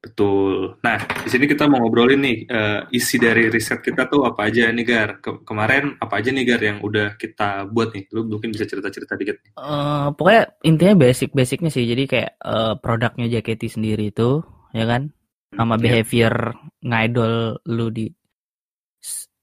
Betul. 0.04 0.76
Nah, 0.84 1.00
di 1.00 1.28
sini 1.32 1.48
kita 1.48 1.64
mau 1.64 1.80
ngobrolin 1.80 2.20
nih 2.20 2.38
uh, 2.52 2.80
isi 2.92 3.16
dari 3.16 3.48
riset 3.48 3.80
kita 3.80 4.04
tuh 4.04 4.28
apa 4.28 4.52
aja 4.52 4.68
nih 4.68 4.84
Gar. 4.84 5.24
Ke 5.24 5.40
kemarin 5.48 5.96
apa 5.96 6.20
aja 6.20 6.28
nih 6.28 6.44
Gar 6.44 6.60
yang 6.60 6.78
udah 6.84 7.16
kita 7.16 7.64
buat 7.72 7.96
nih? 7.96 8.12
Lu 8.12 8.28
mungkin 8.28 8.52
bisa 8.52 8.68
cerita-cerita 8.68 9.16
dikit. 9.16 9.40
Uh, 9.56 10.12
pokoknya 10.12 10.52
intinya 10.60 11.08
basic-basicnya 11.08 11.72
sih. 11.72 11.88
Jadi 11.88 12.04
kayak 12.04 12.36
uh, 12.44 12.76
produknya 12.76 13.32
JKT 13.32 13.80
sendiri 13.80 14.12
itu, 14.12 14.44
ya 14.76 14.84
kan? 14.84 15.08
Sama 15.56 15.80
yeah. 15.80 15.82
behavior 15.88 16.52
ngidol 16.84 17.64
lu 17.64 17.88
di 17.88 18.12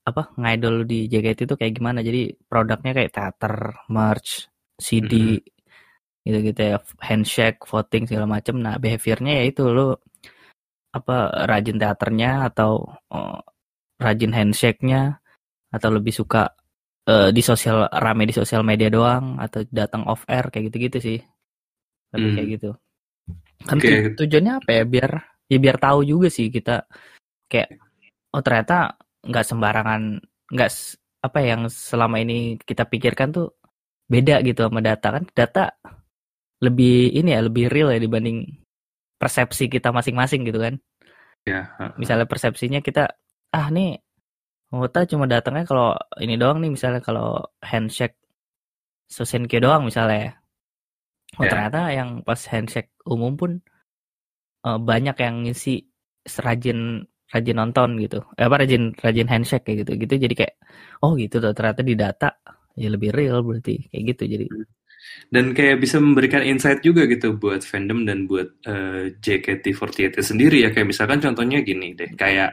apa 0.06 0.30
ngidol 0.38 0.82
lu 0.82 0.84
di 0.86 1.10
JKT 1.10 1.50
itu 1.50 1.54
kayak 1.58 1.74
gimana 1.74 2.06
jadi 2.06 2.38
produknya 2.46 2.94
kayak 2.94 3.10
teater 3.10 3.54
merch 3.90 4.46
CD 4.78 5.38
mm-hmm. 5.38 6.26
gitu 6.26 6.38
gitu 6.50 6.60
ya 6.74 6.76
handshake 7.02 7.62
voting 7.66 8.06
segala 8.10 8.26
macam 8.26 8.58
nah 8.58 8.78
behaviornya 8.82 9.42
ya 9.42 9.44
itu 9.46 9.62
lu 9.70 9.94
apa 10.92 11.46
rajin 11.48 11.80
teaternya 11.80 12.52
atau 12.52 12.84
oh, 13.12 13.40
rajin 13.96 14.32
handshake-nya 14.32 15.18
atau 15.72 15.88
lebih 15.88 16.12
suka 16.12 16.52
uh, 17.08 17.32
di 17.32 17.40
sosial 17.40 17.88
rame 17.88 18.28
di 18.28 18.34
sosial 18.36 18.60
media 18.62 18.92
doang 18.92 19.40
atau 19.40 19.64
datang 19.72 20.04
off 20.04 20.28
air 20.28 20.52
kayak 20.52 20.68
gitu-gitu 20.68 20.98
sih 21.00 21.18
lebih 22.12 22.28
hmm. 22.28 22.36
kayak 22.36 22.48
gitu 22.60 22.70
kan 23.62 23.76
okay. 23.78 24.12
tujuannya 24.18 24.54
apa 24.60 24.70
ya 24.70 24.82
biar 24.84 25.10
ya 25.48 25.58
biar 25.58 25.76
tahu 25.80 26.04
juga 26.04 26.28
sih 26.28 26.52
kita 26.52 26.84
kayak 27.48 27.78
oh 28.36 28.42
ternyata 28.44 29.00
nggak 29.22 29.46
sembarangan 29.46 30.02
nggak 30.52 30.70
apa 31.22 31.38
ya, 31.38 31.46
yang 31.54 31.62
selama 31.70 32.18
ini 32.18 32.58
kita 32.58 32.84
pikirkan 32.90 33.30
tuh 33.30 33.54
beda 34.10 34.42
gitu 34.44 34.66
sama 34.66 34.82
data 34.82 35.08
kan 35.14 35.24
data 35.32 35.64
lebih 36.60 37.14
ini 37.14 37.32
ya 37.32 37.40
lebih 37.40 37.70
real 37.70 37.94
ya 37.94 38.02
dibanding 38.02 38.44
persepsi 39.22 39.70
kita 39.70 39.94
masing-masing 39.94 40.42
gitu 40.42 40.58
kan 40.58 40.74
ya 41.46 41.70
misalnya 41.94 42.26
persepsinya 42.26 42.82
kita 42.82 43.14
ah 43.54 43.70
nih 43.70 44.02
Anggota 44.72 45.04
cuma 45.04 45.28
datangnya 45.28 45.68
kalau 45.68 45.92
ini 46.16 46.40
doang 46.40 46.64
nih 46.64 46.72
misalnya 46.72 47.04
kalau 47.04 47.44
handshake 47.60 48.16
Sosenkyo 49.12 49.60
doang 49.60 49.84
misalnya. 49.84 50.40
Oh 51.36 51.44
yeah. 51.44 51.52
ternyata 51.52 51.80
yang 51.92 52.24
pas 52.24 52.40
handshake 52.48 52.96
umum 53.04 53.36
pun 53.36 53.60
uh, 54.64 54.80
banyak 54.80 55.16
yang 55.20 55.44
ngisi 55.44 55.84
rajin 56.40 57.04
rajin 57.28 57.56
nonton 57.60 58.00
gitu. 58.00 58.24
Eh, 58.40 58.48
apa 58.48 58.64
rajin 58.64 58.96
rajin 58.96 59.28
handshake 59.28 59.68
kayak 59.68 59.84
gitu. 59.84 59.92
Gitu 60.00 60.12
jadi 60.24 60.34
kayak 60.40 60.54
oh 61.04 61.12
gitu 61.20 61.36
tuh 61.44 61.52
ternyata 61.52 61.84
di 61.84 61.92
data 61.92 62.32
ya 62.72 62.88
lebih 62.88 63.12
real 63.12 63.44
berarti 63.44 63.92
kayak 63.92 64.04
gitu 64.16 64.22
jadi. 64.24 64.44
Dan 65.32 65.56
kayak 65.56 65.80
bisa 65.80 65.96
memberikan 65.96 66.44
insight 66.44 66.84
juga 66.84 67.08
gitu 67.08 67.36
buat 67.40 67.64
fandom 67.64 68.04
dan 68.04 68.28
buat 68.28 68.48
uh, 68.68 69.08
JKT48 69.16 70.16
sendiri 70.20 70.64
ya 70.64 70.70
kayak 70.70 70.92
misalkan 70.92 71.24
contohnya 71.24 71.64
gini 71.64 71.96
deh 71.96 72.12
kayak 72.12 72.52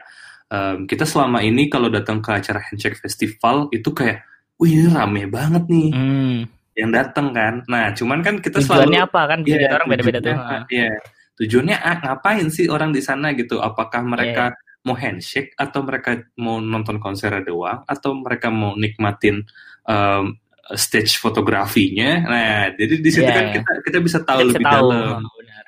um, 0.50 0.84
kita 0.84 1.06
selama 1.06 1.40
ini 1.40 1.70
kalau 1.70 1.88
datang 1.88 2.18
ke 2.18 2.30
acara 2.34 2.60
handshake 2.60 2.98
festival 2.98 3.70
itu 3.70 3.88
kayak, 3.94 4.26
wih 4.58 4.76
ini 4.76 4.86
rame 4.90 5.24
banget 5.30 5.64
nih. 5.70 5.88
Hmm. 5.94 6.38
Yang 6.76 6.90
datang 6.96 7.26
kan. 7.32 7.54
Nah, 7.70 7.94
cuman 7.94 8.18
kan 8.20 8.34
kita 8.42 8.60
tujuannya 8.60 9.00
selalu 9.00 9.08
apa 9.08 9.20
kan? 9.28 9.38
Tujuan 9.46 9.60
ya, 9.62 9.70
orang 9.78 9.88
beda-beda 9.88 10.18
tuh. 10.20 10.36
Iya. 10.68 10.92
Tujuannya 11.40 11.76
ah, 11.80 11.96
ngapain 12.04 12.46
sih 12.52 12.66
orang 12.68 12.92
di 12.92 13.00
sana 13.00 13.32
gitu? 13.32 13.64
Apakah 13.64 14.04
mereka 14.04 14.52
yeah. 14.52 14.84
mau 14.84 14.96
handshake 14.96 15.56
atau 15.56 15.80
mereka 15.80 16.20
mau 16.36 16.60
nonton 16.60 17.00
konser 17.00 17.32
doang 17.40 17.80
atau 17.88 18.12
mereka 18.12 18.52
mau 18.52 18.76
nikmatin 18.76 19.40
um, 19.88 20.36
stage 20.76 21.18
fotografinya? 21.18 22.22
Nah, 22.26 22.74
jadi 22.74 22.94
di 23.00 23.10
situ 23.10 23.26
yeah. 23.26 23.36
kan 23.36 23.46
kita 23.54 23.70
kita 23.86 23.98
bisa 24.02 24.18
tahu 24.22 24.38
kita 24.38 24.48
lebih 24.50 24.64
bisa 24.64 24.70
tahu. 24.70 24.88
dalam. 24.90 25.20
Benar. 25.26 25.66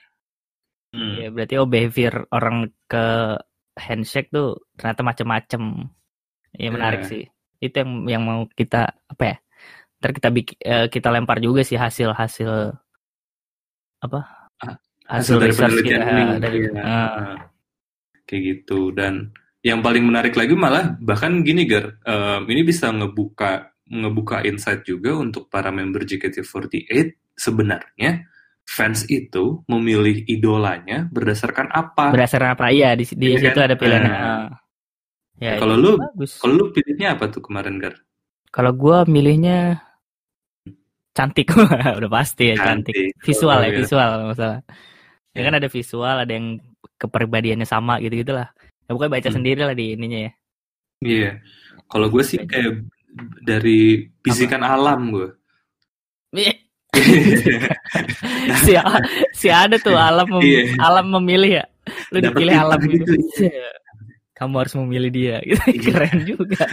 Hmm. 0.92 1.14
Ya, 1.16 1.28
berarti 1.32 1.54
oh 1.56 1.68
behavior 1.68 2.14
orang 2.28 2.56
ke 2.84 3.06
handshake 3.80 4.30
tuh 4.30 4.60
ternyata 4.76 5.02
macem-macem. 5.02 5.62
Ya 6.52 6.68
menarik 6.68 7.08
yeah. 7.08 7.10
sih. 7.10 7.22
Itu 7.62 7.74
yang 7.82 7.90
yang 8.06 8.22
mau 8.22 8.40
kita 8.52 8.92
apa 9.08 9.24
ya? 9.24 9.36
Ntar 10.02 10.10
kita 10.18 10.28
bikin 10.34 10.56
uh, 10.66 10.86
kita 10.90 11.08
lempar 11.14 11.38
juga 11.38 11.62
sih 11.62 11.78
hasil-hasil 11.78 12.74
apa? 14.02 14.20
Hasil, 14.58 14.78
hasil 15.06 15.36
dari 15.38 15.54
penelitian 15.54 16.00
kita, 16.02 16.12
ini. 16.12 16.24
Dari, 16.42 16.58
ya. 16.66 16.82
uh. 16.82 17.36
Kayak 18.22 18.42
gitu 18.42 18.94
dan 18.94 19.34
yang 19.62 19.78
paling 19.78 20.02
menarik 20.02 20.34
lagi 20.34 20.58
malah 20.58 20.98
bahkan 20.98 21.46
gini 21.46 21.64
Gar, 21.70 22.02
um, 22.02 22.42
ini 22.50 22.66
bisa 22.66 22.90
ngebuka 22.90 23.71
ngebuka 23.92 24.40
insight 24.48 24.88
juga 24.88 25.12
untuk 25.12 25.52
para 25.52 25.68
member 25.68 26.08
JKT48 26.08 27.36
sebenarnya 27.36 28.24
fans 28.64 29.04
itu 29.12 29.60
memilih 29.68 30.24
idolanya 30.24 31.04
berdasarkan 31.12 31.68
apa? 31.68 32.08
Berdasarkan 32.08 32.56
apa? 32.56 32.72
Iya, 32.72 32.96
di, 32.96 33.04
di 33.12 33.36
ya, 33.36 33.38
situ 33.38 33.58
kan? 33.60 33.68
ada 33.68 33.76
pilihan. 33.76 34.02
Nah, 34.08 34.48
ya, 35.36 35.60
kalau 35.60 35.76
lu 35.76 36.00
kalau 36.40 36.54
lu 36.56 36.64
pilihnya 36.72 37.20
apa 37.20 37.28
tuh 37.28 37.44
kemarin, 37.44 37.76
Gar? 37.76 38.00
Kalau 38.48 38.72
gua 38.72 39.04
milihnya 39.04 39.84
cantik 41.12 41.52
udah 42.00 42.10
pasti 42.10 42.52
ya 42.52 42.56
cantik, 42.56 42.96
cantik. 42.96 43.20
visual 43.20 43.60
oh, 43.60 43.64
ya, 43.64 43.68
ya 43.68 43.78
visual 43.84 44.10
masalah 44.32 44.60
ya. 44.64 45.36
ya 45.36 45.40
kan 45.44 45.54
ada 45.60 45.68
visual 45.68 46.16
ada 46.24 46.32
yang 46.32 46.46
kepribadiannya 46.96 47.68
sama 47.68 48.00
gitu 48.00 48.24
gitulah 48.24 48.48
ya 48.88 48.90
bukan 48.96 49.12
baca 49.12 49.28
hmm. 49.28 49.36
sendiri 49.36 49.60
lah 49.60 49.76
di 49.76 49.86
ininya 49.92 50.18
ya 50.24 50.32
iya 51.04 51.20
yeah. 51.20 51.34
kalau 51.92 52.08
gue 52.08 52.24
sih 52.24 52.40
kayak 52.48 52.88
dari 53.44 54.08
fisikan 54.24 54.64
alam 54.64 55.12
gue 55.12 55.28
iya. 56.32 56.54
Si, 58.64 58.72
si 59.32 59.48
ada 59.48 59.76
tuh 59.78 59.96
alam 59.96 60.28
mem, 60.28 60.42
iya. 60.44 60.62
alam 60.82 61.08
memilih 61.08 61.62
ya. 61.62 61.64
Lu 62.14 62.18
Dapet 62.20 62.30
dipilih 62.30 62.54
alam 62.58 62.80
gitu, 62.84 63.12
gitu. 63.16 63.48
kamu 64.36 64.54
harus 64.64 64.74
memilih 64.82 65.10
dia. 65.14 65.36
Gitu 65.48 65.62
iya. 65.70 65.82
keren 65.82 66.18
juga. 66.26 66.64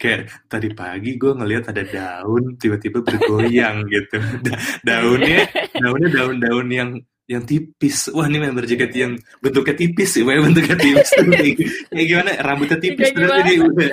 Kayak 0.00 0.20
tadi 0.48 0.68
pagi 0.72 1.20
gue 1.20 1.32
ngelihat 1.36 1.70
ada 1.72 1.84
daun 1.84 2.56
tiba-tiba 2.56 3.04
bergoyang 3.04 3.84
gitu. 3.88 4.18
Da 4.46 4.56
daunnya 4.84 5.44
daunnya 5.76 6.08
daun-daun 6.12 6.68
yang 6.72 6.90
yang 7.28 7.44
tipis. 7.44 8.08
Wah 8.16 8.24
ini 8.24 8.40
member 8.40 8.64
jaket 8.64 8.92
yang 8.96 9.12
bentuknya 9.44 9.76
tipis 9.76 10.16
sih 10.16 10.24
wah 10.24 10.34
bentuknya 10.40 10.76
tipis. 10.80 11.12
Kayak 11.92 12.06
gimana? 12.08 12.30
Rambutnya 12.40 12.78
tipis 12.80 13.12
terus 13.12 13.28
udah 13.28 13.90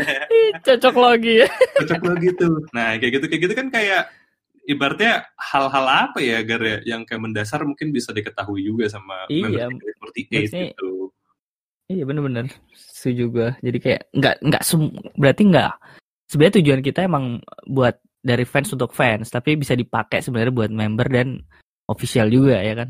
cocok 0.63 0.95
lagi 0.95 1.33
ya 1.43 1.47
cocok 1.83 2.03
lagi 2.15 2.29
tuh. 2.39 2.55
Nah 2.71 2.95
kayak 2.95 3.11
gitu 3.19 3.25
kayak 3.27 3.41
gitu 3.43 3.53
kan 3.53 3.67
kayak 3.67 4.01
ibaratnya 4.65 5.27
hal-hal 5.37 5.85
apa 5.85 6.19
ya 6.23 6.41
agar 6.41 6.59
ya 6.63 6.77
yang 6.95 7.03
kayak 7.03 7.21
mendasar 7.21 7.61
mungkin 7.67 7.93
bisa 7.93 8.15
diketahui 8.15 8.65
juga 8.65 8.89
sama 8.89 9.27
iya, 9.29 9.69
seperti 9.69 10.19
gitu. 10.31 11.13
Iya 11.85 12.03
bener-bener. 12.07 12.49
Setuju 12.73 13.23
gue. 13.29 13.49
Jadi 13.61 13.77
kayak 13.77 14.01
nggak 14.15 14.35
nggak 14.41 14.63
berarti 15.19 15.43
nggak 15.45 15.73
sebenarnya 16.25 16.55
tujuan 16.63 16.81
kita 16.81 16.99
emang 17.05 17.37
buat 17.69 18.01
dari 18.25 18.41
fans 18.41 18.73
untuk 18.73 18.89
fans, 18.89 19.29
tapi 19.29 19.53
bisa 19.53 19.77
dipakai 19.77 20.25
sebenarnya 20.25 20.53
buat 20.55 20.71
member 20.73 21.07
dan 21.13 21.37
official 21.85 22.25
juga 22.33 22.57
ya 22.57 22.73
kan? 22.73 22.89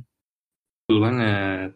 Betul 0.85 1.01
banget 1.01 1.69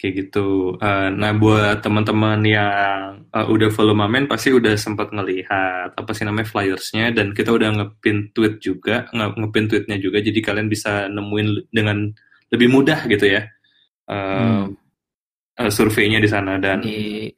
kayak 0.00 0.14
gitu. 0.24 0.76
Uh, 0.80 1.08
nah 1.12 1.32
buat 1.36 1.84
teman-teman 1.84 2.40
yang 2.44 3.24
uh, 3.28 3.46
udah 3.48 3.68
follow 3.68 3.92
Mamen 3.92 4.24
pasti 4.24 4.52
udah 4.52 4.72
sempat 4.76 5.12
ngelihat 5.12 5.92
apa 5.92 6.10
sih 6.16 6.24
namanya 6.24 6.48
flyersnya 6.48 7.12
dan 7.12 7.36
kita 7.36 7.52
udah 7.52 7.72
ngepin 7.76 8.32
tweet 8.32 8.60
juga, 8.60 9.04
nge 9.12 9.36
ngepin 9.36 9.64
tweetnya 9.68 9.96
juga, 10.00 10.18
jadi 10.24 10.40
kalian 10.40 10.68
bisa 10.68 11.08
nemuin 11.08 11.72
dengan 11.72 12.08
lebih 12.52 12.68
mudah 12.72 13.04
gitu 13.08 13.26
ya 13.28 13.48
uh, 14.08 14.64
hmm. 14.64 14.66
uh, 15.60 15.70
surveinya 15.72 16.20
di 16.20 16.28
sana 16.28 16.60
dan 16.60 16.84
di 16.84 17.28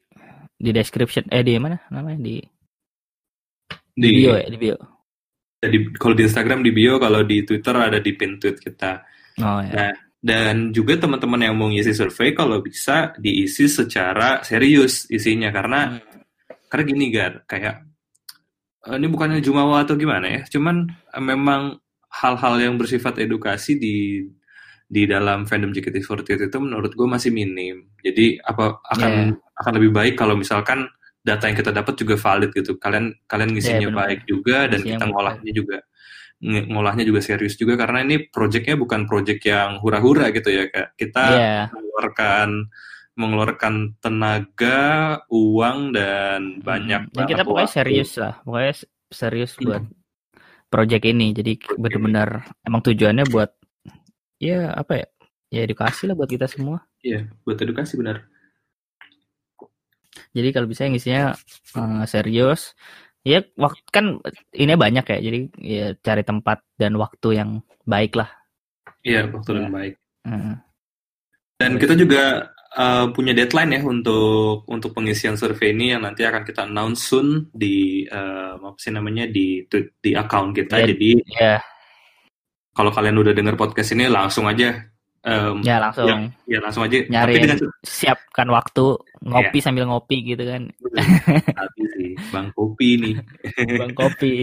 di 0.57 0.71
description 0.73 1.29
eh 1.31 1.45
di 1.45 1.59
mana 1.61 1.77
namanya 1.93 2.19
di 2.23 2.37
di, 3.97 4.09
bio 4.23 4.35
ya 4.37 4.49
di 4.49 4.59
bio. 4.59 4.77
Jadi 5.57 5.77
kalau 5.97 6.15
di 6.15 6.23
Instagram 6.29 6.61
di 6.61 6.71
bio, 6.71 7.01
kalau 7.01 7.25
di 7.25 7.41
Twitter 7.43 7.75
ada 7.75 7.99
di 7.99 8.13
pin 8.13 8.37
tweet 8.37 8.61
kita. 8.61 9.01
Oh, 9.41 9.61
ya. 9.65 9.73
Nah 9.73 9.93
dan 10.27 10.75
juga 10.75 10.99
teman-teman 10.99 11.39
yang 11.39 11.55
mau 11.55 11.71
ngisi 11.71 11.95
survei 11.95 12.35
kalau 12.35 12.59
bisa 12.59 13.15
diisi 13.15 13.71
secara 13.71 14.43
serius 14.43 15.07
isinya. 15.07 15.55
Karena 15.55 15.95
hmm. 15.95 16.67
karena 16.67 16.83
gini 16.83 17.05
gar 17.15 17.47
kayak 17.47 17.87
eh, 18.91 18.97
ini 18.99 19.07
bukannya 19.07 19.39
jumawa 19.39 19.87
atau 19.87 19.95
gimana 19.95 20.27
ya? 20.27 20.43
Cuman 20.51 20.91
eh, 20.91 21.23
memang 21.23 21.79
hal-hal 22.11 22.55
yang 22.59 22.75
bersifat 22.75 23.23
edukasi 23.23 23.79
di 23.79 24.27
di 24.87 25.03
dalam 25.07 25.47
fandom 25.47 25.71
JKT48 25.71 26.51
itu 26.51 26.59
menurut 26.59 26.91
gue 26.91 27.07
masih 27.07 27.31
minim. 27.31 27.87
Jadi 28.03 28.43
apa 28.43 28.83
akan 28.83 29.13
yeah. 29.31 29.59
akan 29.63 29.73
lebih 29.79 29.91
baik 29.95 30.15
kalau 30.19 30.35
misalkan 30.35 30.91
data 31.23 31.47
yang 31.47 31.59
kita 31.59 31.71
dapat 31.71 31.95
juga 31.95 32.19
valid 32.19 32.51
gitu. 32.51 32.75
Kalian 32.83 33.15
kalian 33.31 33.51
ngisinya 33.55 33.91
yeah, 33.91 33.95
baik 33.95 34.27
juga 34.27 34.67
dan 34.67 34.83
kita 34.83 35.07
ngolahnya 35.07 35.53
juga 35.55 35.79
ngolahnya 36.45 37.05
juga 37.09 37.25
serius 37.25 37.57
juga 37.57 37.81
karena 37.81 38.05
ini 38.05 38.29
proyeknya 38.29 38.77
bukan 38.77 39.09
proyek 39.09 39.41
yang 39.49 39.81
hura-hura 39.81 40.29
gitu 40.37 40.53
ya 40.53 40.69
kak 40.69 40.93
kita 41.01 41.25
yeah. 41.33 41.65
mengeluarkan 41.73 42.49
mengeluarkan 43.17 43.75
tenaga 44.05 44.81
uang 45.33 45.97
dan 45.97 46.61
hmm. 46.61 46.63
banyak 46.63 47.01
hmm. 47.09 47.25
kita 47.25 47.43
pokoknya 47.43 47.71
serius 47.73 48.11
lah 48.21 48.37
pokoknya 48.45 48.75
serius 49.09 49.53
hmm. 49.57 49.65
buat 49.65 49.85
proyek 50.69 51.03
ini 51.09 51.33
jadi 51.33 51.57
benar-benar 51.81 52.45
emang 52.61 52.85
tujuannya 52.85 53.25
buat 53.33 53.51
ya 54.37 54.77
apa 54.77 54.93
ya 55.01 55.07
ya 55.49 55.61
edukasi 55.65 56.05
lah 56.05 56.13
buat 56.13 56.29
kita 56.29 56.45
semua 56.45 56.85
iya 57.01 57.25
buat 57.49 57.57
edukasi 57.57 57.97
benar 57.97 58.29
jadi 60.37 60.53
kalau 60.53 60.69
bisa 60.69 60.85
yang 60.85 60.97
isinya 61.01 61.25
uh, 61.81 62.05
serius 62.05 62.77
Ya, 63.27 63.43
waktu 63.59 63.83
kan 63.91 64.23
ini 64.55 64.79
banyak 64.79 65.03
ya. 65.03 65.19
Jadi 65.19 65.39
ya 65.59 65.87
cari 65.99 66.23
tempat 66.23 66.63
dan 66.79 66.95
waktu 66.95 67.43
yang 67.43 67.51
baik 67.83 68.15
lah. 68.15 68.31
Iya, 69.03 69.27
waktu 69.35 69.51
yang 69.67 69.75
baik. 69.75 69.95
Hmm. 70.23 70.63
Dan 71.59 71.75
kita 71.83 71.99
juga 71.99 72.55
uh, 72.79 73.11
punya 73.11 73.35
deadline 73.35 73.81
ya 73.81 73.83
untuk 73.83 74.63
untuk 74.71 74.95
pengisian 74.95 75.35
survei 75.35 75.75
ini 75.75 75.97
yang 75.97 76.07
nanti 76.07 76.23
akan 76.23 76.47
kita 76.47 76.71
announce 76.71 77.03
soon 77.03 77.51
di 77.51 78.07
uh, 78.07 78.63
apa 78.63 78.79
sih 78.79 78.95
namanya 78.95 79.27
di 79.27 79.67
di 79.75 80.11
account 80.15 80.55
kita. 80.55 80.79
Yeah. 80.79 80.89
Jadi 80.95 81.11
yeah. 81.35 81.61
kalau 82.79 82.95
kalian 82.95 83.19
udah 83.19 83.35
dengar 83.35 83.59
podcast 83.59 83.91
ini 83.97 84.07
langsung 84.07 84.47
aja 84.47 84.87
um, 85.27 85.57
ya 85.67 85.77
langsung 85.83 86.07
ya, 86.07 86.17
ya 86.47 86.59
langsung 86.63 86.83
aja 86.87 86.97
nyari 87.11 87.35
Tapi 87.35 87.43
dengan... 87.43 87.59
siapkan 87.83 88.49
waktu 88.49 88.85
ngopi 89.27 89.59
ya. 89.61 89.65
sambil 89.67 89.85
ngopi 89.91 90.17
gitu 90.23 90.45
kan 90.47 90.71
Tapi 91.59 91.81
sih 91.99 92.11
bang 92.31 92.49
kopi 92.55 92.89
nih 93.03 93.15
bang 93.77 93.93
kopi 93.93 94.35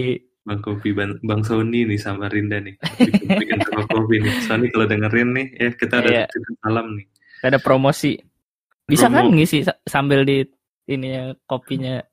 Bang 0.44 0.60
Kopi, 0.60 0.92
Bang, 0.92 1.16
Bang 1.24 1.40
Sony 1.40 1.88
nih 1.88 1.96
sama 1.96 2.28
Rinda 2.28 2.60
nih. 2.60 2.76
Bikin, 3.00 3.32
bikin 3.32 3.60
kopi 3.64 4.20
nih. 4.20 4.32
Sony 4.44 4.68
kalau 4.68 4.84
dengerin 4.84 5.32
nih, 5.32 5.46
ya 5.56 5.70
kita 5.72 6.04
ada 6.04 6.10
yeah. 6.12 6.28
salam 6.60 7.00
nih. 7.00 7.08
Ada 7.40 7.56
promosi. 7.64 8.20
Bisa 8.84 9.08
Promo. 9.08 9.16
kan 9.16 9.26
ngisi 9.32 9.64
sambil 9.88 10.28
di 10.28 10.44
ini 10.92 11.16
ya 11.16 11.24
kopinya 11.48 12.04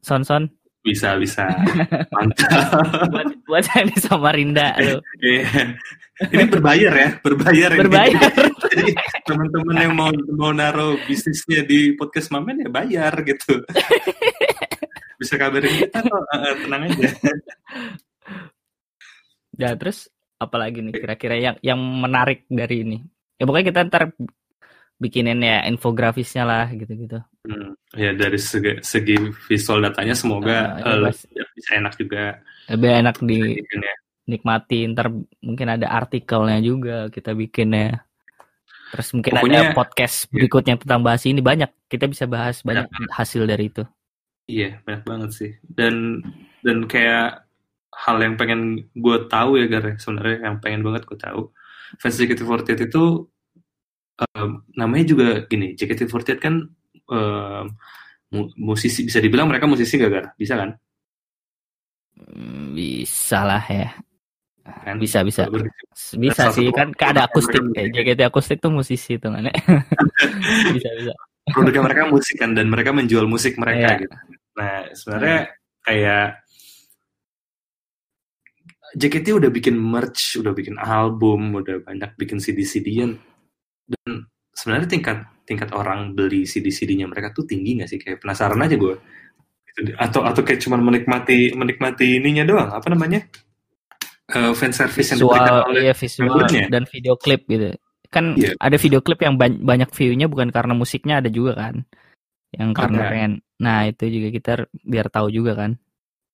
Son 0.00 0.24
Son? 0.24 0.48
Bisa, 0.84 1.16
bisa. 1.16 1.48
Mantap. 2.14 3.08
buat, 3.08 3.28
buat 3.48 3.64
ini 3.80 3.96
sama 3.96 4.36
Rinda. 4.36 4.76
Iya. 5.18 5.80
Ini 6.30 6.44
berbayar 6.46 6.92
ya, 6.92 7.08
berbayar. 7.24 7.70
Berbayar. 7.74 8.30
Jadi 8.74 8.92
teman-teman 9.24 9.76
yang 9.80 9.94
mau 9.96 10.10
mau 10.36 10.52
naruh 10.52 11.00
bisnisnya 11.08 11.64
di 11.64 11.96
podcast 11.96 12.30
Mamen 12.30 12.66
ya 12.66 12.70
bayar 12.70 13.12
gitu 13.24 13.64
bisa 15.20 15.34
kabarin 15.38 15.70
kita 15.70 15.98
kok 16.02 16.24
tenang 16.66 16.82
aja 16.90 17.08
ya 19.54 19.70
terus 19.78 20.10
apalagi 20.36 20.82
nih 20.82 20.94
kira-kira 20.98 21.34
yang 21.38 21.56
yang 21.62 21.78
menarik 21.78 22.44
dari 22.50 22.82
ini 22.82 22.98
ya 23.38 23.46
pokoknya 23.46 23.66
kita 23.70 23.80
ntar 23.88 24.02
bikinin 25.04 25.44
ya 25.44 25.68
infografisnya 25.68 26.48
lah 26.48 26.66
gitu-gitu 26.72 27.20
hmm, 27.44 27.76
ya 27.92 28.16
dari 28.16 28.40
segi, 28.40 28.80
segi 28.80 29.20
visual 29.44 29.84
datanya 29.84 30.16
semoga 30.16 30.80
uh, 30.80 31.12
ya, 31.12 31.44
bisa 31.52 31.70
enak 31.76 31.94
juga 32.00 32.40
lebih 32.72 32.90
enak 33.04 33.16
di 33.20 33.40
ya. 33.60 33.94
nikmati 34.24 34.88
ntar 34.96 35.12
mungkin 35.44 35.68
ada 35.68 35.92
artikelnya 35.92 36.58
juga 36.64 37.12
kita 37.12 37.36
bikin 37.36 37.76
ya 37.76 37.92
terus 38.96 39.12
mungkin 39.12 39.36
Pokoknya, 39.36 39.60
ada 39.60 39.76
podcast 39.76 40.24
ya. 40.32 40.40
berikutnya 40.40 40.74
tentang 40.80 41.04
bahas 41.04 41.22
ini 41.28 41.44
banyak 41.44 41.68
kita 41.92 42.08
bisa 42.08 42.24
bahas 42.24 42.64
banyak 42.64 42.88
ya. 42.88 43.06
hasil 43.12 43.44
dari 43.44 43.68
itu 43.68 43.84
Iya, 44.44 44.84
banyak 44.84 45.02
banget 45.08 45.30
sih. 45.32 45.50
Dan 45.64 46.20
dan 46.60 46.84
kayak 46.84 47.48
hal 47.94 48.16
yang 48.20 48.34
pengen 48.36 48.90
gue 48.92 49.16
tahu 49.32 49.56
ya 49.60 49.66
Gar, 49.70 49.84
ya, 49.88 49.94
sebenarnya 49.96 50.38
yang 50.50 50.56
pengen 50.60 50.82
banget 50.84 51.02
gue 51.08 51.18
tahu. 51.18 51.42
Fans 52.00 52.16
JKT48 52.18 52.90
itu 52.90 53.02
um, 54.20 54.62
namanya 54.78 55.04
juga 55.10 55.28
gini, 55.46 55.74
JKT48 55.74 56.38
kan 56.38 56.54
um, 57.10 57.64
musisi 58.58 59.06
bisa 59.06 59.22
dibilang 59.22 59.46
mereka 59.46 59.70
musisi 59.70 59.94
gak 59.98 60.10
Gar? 60.10 60.26
Bisa 60.34 60.58
kan? 60.58 60.70
Hmm, 62.18 62.74
bisa 62.74 63.40
lah 63.46 63.64
ya. 63.66 63.90
Kan? 64.64 64.96
Bisa 64.96 65.20
bisa. 65.22 65.46
Bisa 66.16 66.50
sih 66.50 66.72
kan 66.72 66.90
ada 66.96 67.28
akustik 67.28 67.60
kayak 67.76 67.92
JKT 67.92 68.20
akustik 68.26 68.58
tuh 68.64 68.72
musisi 68.72 69.20
tuh 69.20 69.30
kan. 69.30 69.44
bisa 70.76 70.88
bisa 70.98 71.12
produknya 71.52 71.82
mereka 71.84 72.08
musik 72.08 72.40
kan 72.40 72.56
dan 72.56 72.72
mereka 72.72 72.96
menjual 72.96 73.28
musik 73.28 73.60
mereka 73.60 73.88
yeah. 73.92 74.00
gitu. 74.00 74.16
Nah 74.56 74.74
sebenarnya 74.96 75.38
yeah. 75.44 75.84
kayak 75.84 76.26
JKT 78.94 79.26
udah 79.34 79.50
bikin 79.50 79.74
merch, 79.74 80.38
udah 80.38 80.54
bikin 80.54 80.78
album, 80.78 81.58
udah 81.58 81.82
banyak 81.82 82.14
bikin 82.14 82.38
CD-CD-an 82.38 83.18
dan 83.84 84.28
sebenarnya 84.54 84.88
tingkat 84.88 85.18
tingkat 85.44 85.70
orang 85.76 86.16
beli 86.16 86.48
CD-CD-nya 86.48 87.04
mereka 87.04 87.32
tuh 87.36 87.44
tinggi 87.44 87.80
gak 87.80 87.90
sih? 87.90 87.98
Kayak 88.00 88.24
penasaran 88.24 88.60
aja 88.60 88.76
gue. 88.76 88.94
Atau 89.98 90.22
atau 90.22 90.42
kayak 90.46 90.60
cuma 90.62 90.78
menikmati 90.78 91.52
menikmati 91.52 92.22
ininya 92.22 92.44
doang, 92.46 92.70
apa 92.70 92.86
namanya? 92.88 93.26
Uh, 94.32 94.56
fan 94.56 94.72
service 94.72 95.12
visual, 95.12 95.36
yang 95.36 95.36
diberikan 95.36 95.68
oleh 95.68 95.82
iya, 95.84 95.94
visual 95.94 96.40
dan 96.72 96.84
video 96.88 97.12
klip 97.20 97.44
gitu 97.44 97.76
kan 98.14 98.38
yeah. 98.38 98.54
ada 98.62 98.78
video 98.78 99.02
klip 99.02 99.18
yang 99.18 99.34
banyak 99.40 99.90
view-nya 99.90 100.30
bukan 100.30 100.54
karena 100.54 100.70
musiknya 100.78 101.18
ada 101.18 101.26
juga 101.26 101.58
kan 101.58 101.82
yang 102.54 102.70
karena 102.70 102.98
okay. 103.02 103.10
pengen 103.10 103.32
nah 103.58 103.82
itu 103.90 104.04
juga 104.06 104.28
kita 104.30 104.52
biar 104.86 105.10
tahu 105.10 105.34
juga 105.34 105.58
kan 105.58 105.70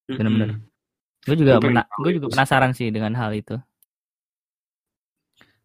benar-benar 0.05 0.61
mm-hmm. 0.61 1.25
gue 1.25 1.35
juga 1.41 1.53
gue 1.81 2.11
juga 2.21 2.27
penasaran 2.29 2.77
sih 2.77 2.93
dengan 2.93 3.17
hal 3.17 3.33
itu 3.33 3.57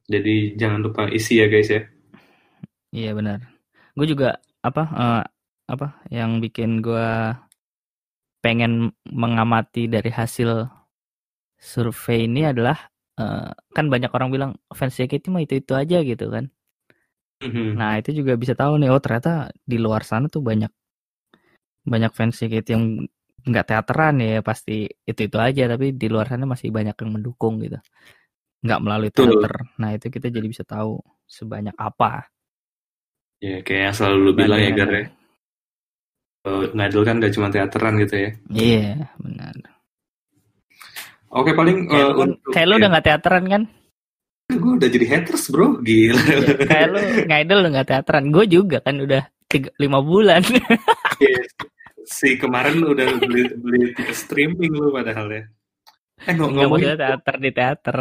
jadi 0.06 0.54
jangan 0.54 0.80
lupa 0.86 1.10
isi 1.10 1.42
ya 1.42 1.46
guys 1.50 1.70
ya. 1.70 1.82
Iya 2.94 3.10
benar. 3.18 3.38
Gue 3.98 4.06
juga 4.06 4.38
apa 4.62 4.82
uh, 4.90 5.24
apa 5.66 6.00
yang 6.14 6.38
bikin 6.38 6.82
gue 6.82 7.34
pengen 8.42 8.94
mengamati 9.10 9.90
dari 9.90 10.10
hasil 10.10 10.70
survei 11.58 12.30
ini 12.30 12.46
adalah 12.46 12.78
uh, 13.18 13.50
kan 13.74 13.86
banyak 13.90 14.10
orang 14.14 14.30
bilang 14.30 14.50
fans 14.70 14.94
JKT 14.94 15.30
mah 15.34 15.42
itu 15.42 15.58
itu 15.58 15.72
aja 15.74 15.98
gitu 16.06 16.30
kan. 16.30 16.46
Mm-hmm. 17.36 17.76
nah 17.76 18.00
itu 18.00 18.16
juga 18.16 18.32
bisa 18.32 18.56
tahu 18.56 18.80
nih 18.80 18.88
oh 18.88 18.96
ternyata 18.96 19.52
di 19.60 19.76
luar 19.76 20.08
sana 20.08 20.24
tuh 20.32 20.40
banyak 20.40 20.72
banyak 21.84 22.12
fans 22.16 22.40
JKT 22.40 22.66
yang 22.72 22.84
nggak 23.44 23.66
teateran 23.68 24.16
ya 24.24 24.40
pasti 24.40 24.88
itu 24.88 25.20
itu 25.28 25.36
aja 25.36 25.68
tapi 25.68 25.92
di 25.92 26.08
luar 26.08 26.32
sana 26.32 26.48
masih 26.48 26.72
banyak 26.72 26.96
yang 26.96 27.10
mendukung 27.12 27.60
gitu 27.60 27.76
nggak 28.64 28.80
melalui 28.82 29.10
teater 29.12 29.54
nah 29.76 29.90
itu 29.92 30.06
kita 30.08 30.32
jadi 30.32 30.46
bisa 30.48 30.64
tahu 30.64 31.00
sebanyak 31.26 31.74
apa 31.76 32.30
ya 33.42 33.60
kayak 33.60 33.82
yang 33.90 33.94
selalu 33.94 34.16
lu 34.20 34.32
bilang 34.32 34.60
ya 34.62 34.70
Gar 34.72 34.90
ya 34.92 35.06
ngadil 36.46 37.02
kan 37.02 37.18
gak 37.18 37.34
cuma 37.34 37.50
teateran 37.50 37.98
gitu 37.98 38.14
ya 38.14 38.30
iya 38.54 38.78
yeah, 39.02 39.10
benar 39.18 39.54
Oke 41.36 41.52
paling 41.52 41.90
kayak, 41.90 42.06
uh, 42.06 42.12
lu, 42.14 42.20
untuk, 42.22 42.50
kayak 42.54 42.66
lu 42.70 42.74
udah 42.78 42.90
gak 42.96 43.06
teateran 43.06 43.44
kan? 43.44 43.62
Gue 44.62 44.72
udah 44.78 44.88
jadi 44.88 45.06
haters 45.10 45.44
bro, 45.50 45.82
gila. 45.82 46.22
Ya, 46.22 46.38
kayak 46.70 46.86
lu 46.88 46.98
ngaidol 47.28 47.58
udah 47.66 47.72
gak 47.82 47.88
teateran, 47.92 48.24
gue 48.30 48.44
juga 48.46 48.78
kan 48.80 48.96
udah 49.02 49.22
tiga, 49.50 49.68
lima 49.76 49.98
bulan. 50.00 50.42
yes. 51.20 51.50
Si 52.06 52.38
kemarin 52.38 52.86
udah 52.86 53.18
beli 53.18 53.50
beli 53.58 53.90
streaming 54.14 54.70
lu 54.78 54.94
padahal 54.94 55.26
ya. 55.26 55.42
Eh 56.22 56.38
ng 56.38 56.54
ngomongin 56.54 56.94
teater 56.94 57.34
di 57.42 57.50
teater. 57.50 57.98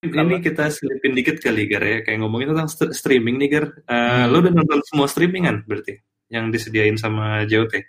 Ini 0.00 0.40
kita 0.40 0.72
selipin 0.72 1.12
dikit 1.12 1.44
kali 1.44 1.68
Gar 1.68 1.84
ya, 1.84 1.98
kayak 2.00 2.24
ngomongin 2.24 2.56
tentang 2.56 2.72
st 2.72 2.96
streaming 2.96 3.36
nih 3.36 3.48
Gar. 3.52 3.64
Uh, 3.84 3.92
hmm. 3.92 4.24
Lu 4.32 4.36
udah 4.40 4.52
nonton 4.56 4.80
semua 4.88 5.06
streamingan 5.12 5.60
berarti? 5.68 6.00
Yang 6.32 6.44
disediain 6.56 6.96
sama 6.96 7.44
JOT? 7.44 7.84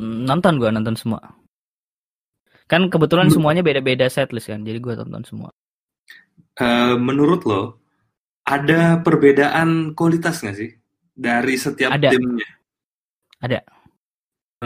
Hmm, 0.00 0.24
nonton 0.24 0.56
gue 0.56 0.72
nonton 0.72 0.96
semua. 0.96 1.20
Kan 2.64 2.88
kebetulan 2.88 3.28
hmm. 3.28 3.36
semuanya 3.36 3.60
beda-beda 3.60 4.08
setlist 4.08 4.48
kan, 4.48 4.64
jadi 4.64 4.80
gue 4.80 4.94
tonton 4.96 5.24
semua. 5.28 5.52
Uh, 6.56 6.96
menurut 6.96 7.44
lo, 7.44 7.76
ada 8.48 9.04
perbedaan 9.04 9.92
kualitas 9.92 10.40
nggak 10.40 10.56
sih 10.56 10.70
dari 11.12 11.60
setiap 11.60 11.92
ada. 11.92 12.08
timnya? 12.08 12.48
Ada. 13.44 13.60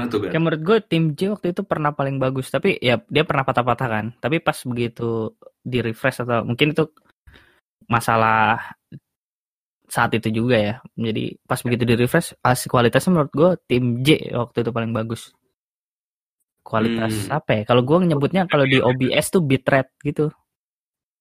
Tuh, 0.07 0.31
Kayak 0.31 0.39
menurut 0.39 0.63
gue 0.63 0.79
tim 0.87 1.05
J 1.19 1.35
waktu 1.35 1.51
itu 1.51 1.67
pernah 1.67 1.91
paling 1.91 2.23
bagus, 2.23 2.47
tapi 2.55 2.79
ya 2.79 3.03
dia 3.11 3.27
pernah 3.27 3.43
patah-patah 3.43 3.89
kan. 3.91 4.07
Tapi 4.23 4.39
pas 4.39 4.55
begitu 4.63 5.35
di 5.59 5.83
refresh 5.83 6.23
atau 6.23 6.47
mungkin 6.47 6.71
itu 6.71 6.87
masalah 7.91 8.79
saat 9.91 10.15
itu 10.15 10.31
juga 10.31 10.57
ya. 10.61 10.75
Jadi 10.95 11.43
pas 11.43 11.59
begitu 11.59 11.83
di 11.83 11.95
refresh, 11.99 12.39
kualitasnya 12.71 13.11
menurut 13.11 13.33
gue 13.35 13.51
tim 13.67 14.07
J 14.07 14.31
waktu 14.39 14.63
itu 14.63 14.71
paling 14.71 14.95
bagus 14.95 15.35
kualitas 16.69 17.25
hmm. 17.25 17.33
apa 17.33 17.51
ya? 17.57 17.63
Kalau 17.65 17.81
gue 17.81 17.97
nyebutnya 18.05 18.45
kalau 18.45 18.69
di 18.69 18.77
OBS 18.77 19.33
tuh 19.33 19.41
bitrate 19.41 19.97
gitu. 20.05 20.29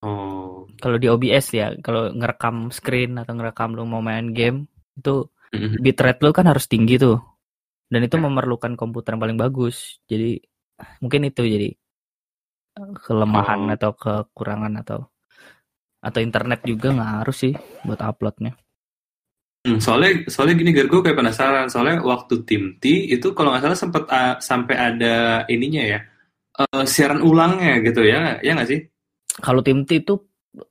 Oh. 0.03 0.67
Kalau 0.83 0.99
di 0.99 1.07
OBS 1.07 1.45
ya, 1.55 1.71
kalau 1.79 2.11
ngerekam 2.11 2.67
screen 2.69 3.15
atau 3.15 3.31
ngerekam 3.31 3.71
lu 3.71 3.87
mau 3.87 4.03
main 4.03 4.35
game 4.35 4.67
itu 4.99 5.25
mm-hmm. 5.55 5.79
bitrate 5.79 6.19
lu 6.21 6.35
kan 6.35 6.45
harus 6.51 6.67
tinggi 6.67 6.99
tuh. 6.99 7.17
Dan 7.87 8.03
itu 8.03 8.15
memerlukan 8.19 8.75
komputer 8.75 9.15
yang 9.15 9.23
paling 9.23 9.39
bagus. 9.39 10.03
Jadi 10.05 10.37
mungkin 11.01 11.27
itu 11.27 11.41
jadi 11.41 11.69
kelemahan 12.77 13.73
oh. 13.73 13.75
atau 13.75 13.91
kekurangan 13.97 14.73
atau 14.85 15.09
atau 15.97 16.19
internet 16.21 16.61
juga 16.61 16.93
nggak 16.93 17.11
harus 17.23 17.37
sih 17.41 17.53
buat 17.83 17.99
uploadnya. 18.05 18.53
Hmm, 19.65 19.81
soalnya 19.81 20.29
soalnya 20.29 20.55
gini 20.61 20.71
Gar, 20.71 20.87
gue 20.87 21.01
kayak 21.03 21.17
penasaran 21.17 21.67
soalnya 21.67 21.99
waktu 22.05 22.45
tim 22.45 22.77
T 22.77 23.09
itu 23.09 23.33
kalau 23.33 23.51
nggak 23.51 23.65
salah 23.65 23.79
sempat 23.79 24.03
uh, 24.07 24.35
sampai 24.37 24.75
ada 24.77 25.43
ininya 25.49 25.83
ya 25.83 25.99
uh, 26.61 26.85
siaran 26.85 27.25
ulangnya 27.25 27.81
gitu 27.81 28.05
ya 28.05 28.37
ya 28.39 28.53
nggak 28.53 28.69
sih? 28.69 28.79
Kalau 29.41 29.65
tim 29.65 29.83
T 29.83 30.05
itu 30.05 30.15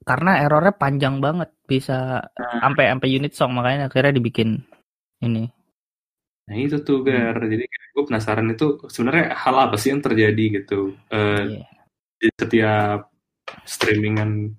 karena 0.07 0.43
errornya 0.47 0.75
panjang 0.79 1.19
banget 1.19 1.51
bisa 1.67 2.23
nah. 2.23 2.59
sampai 2.63 2.95
sampai 2.95 3.09
unit 3.11 3.33
song 3.35 3.53
makanya 3.59 3.91
akhirnya 3.91 4.15
dibikin 4.15 4.63
ini. 5.21 5.51
Nah 6.47 6.57
itu 6.57 6.79
tuh. 6.83 7.03
Gar, 7.03 7.37
hmm. 7.39 7.51
jadi 7.51 7.65
gue 7.67 8.05
penasaran 8.07 8.47
itu 8.51 8.67
sebenarnya 8.87 9.35
hal 9.35 9.57
apa 9.69 9.77
sih 9.79 9.91
yang 9.91 10.03
terjadi 10.03 10.63
gitu 10.63 10.95
uh, 11.11 11.43
yeah. 11.43 11.67
di 12.21 12.29
setiap 12.37 13.11
streamingan 13.65 14.55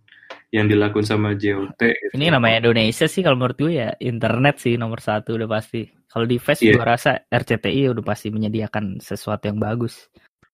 yang 0.51 0.67
dilakukan 0.71 1.03
sama 1.03 1.35
JOT. 1.35 1.79
Gitu. 1.79 2.13
Ini 2.15 2.31
namanya 2.31 2.63
Indonesia 2.67 3.05
sih 3.07 3.21
kalau 3.23 3.35
menurut 3.35 3.57
gue 3.59 3.73
ya 3.83 3.91
internet 3.99 4.63
sih 4.63 4.79
nomor 4.79 5.03
satu 5.03 5.35
udah 5.35 5.47
pasti. 5.47 5.87
Kalau 6.07 6.23
device 6.23 6.63
yeah. 6.63 6.75
gue 6.75 6.85
rasa 6.87 7.11
RCTI 7.27 7.91
udah 7.91 8.03
pasti 8.03 8.31
menyediakan 8.31 9.03
sesuatu 9.03 9.51
yang 9.51 9.59
bagus. 9.59 10.07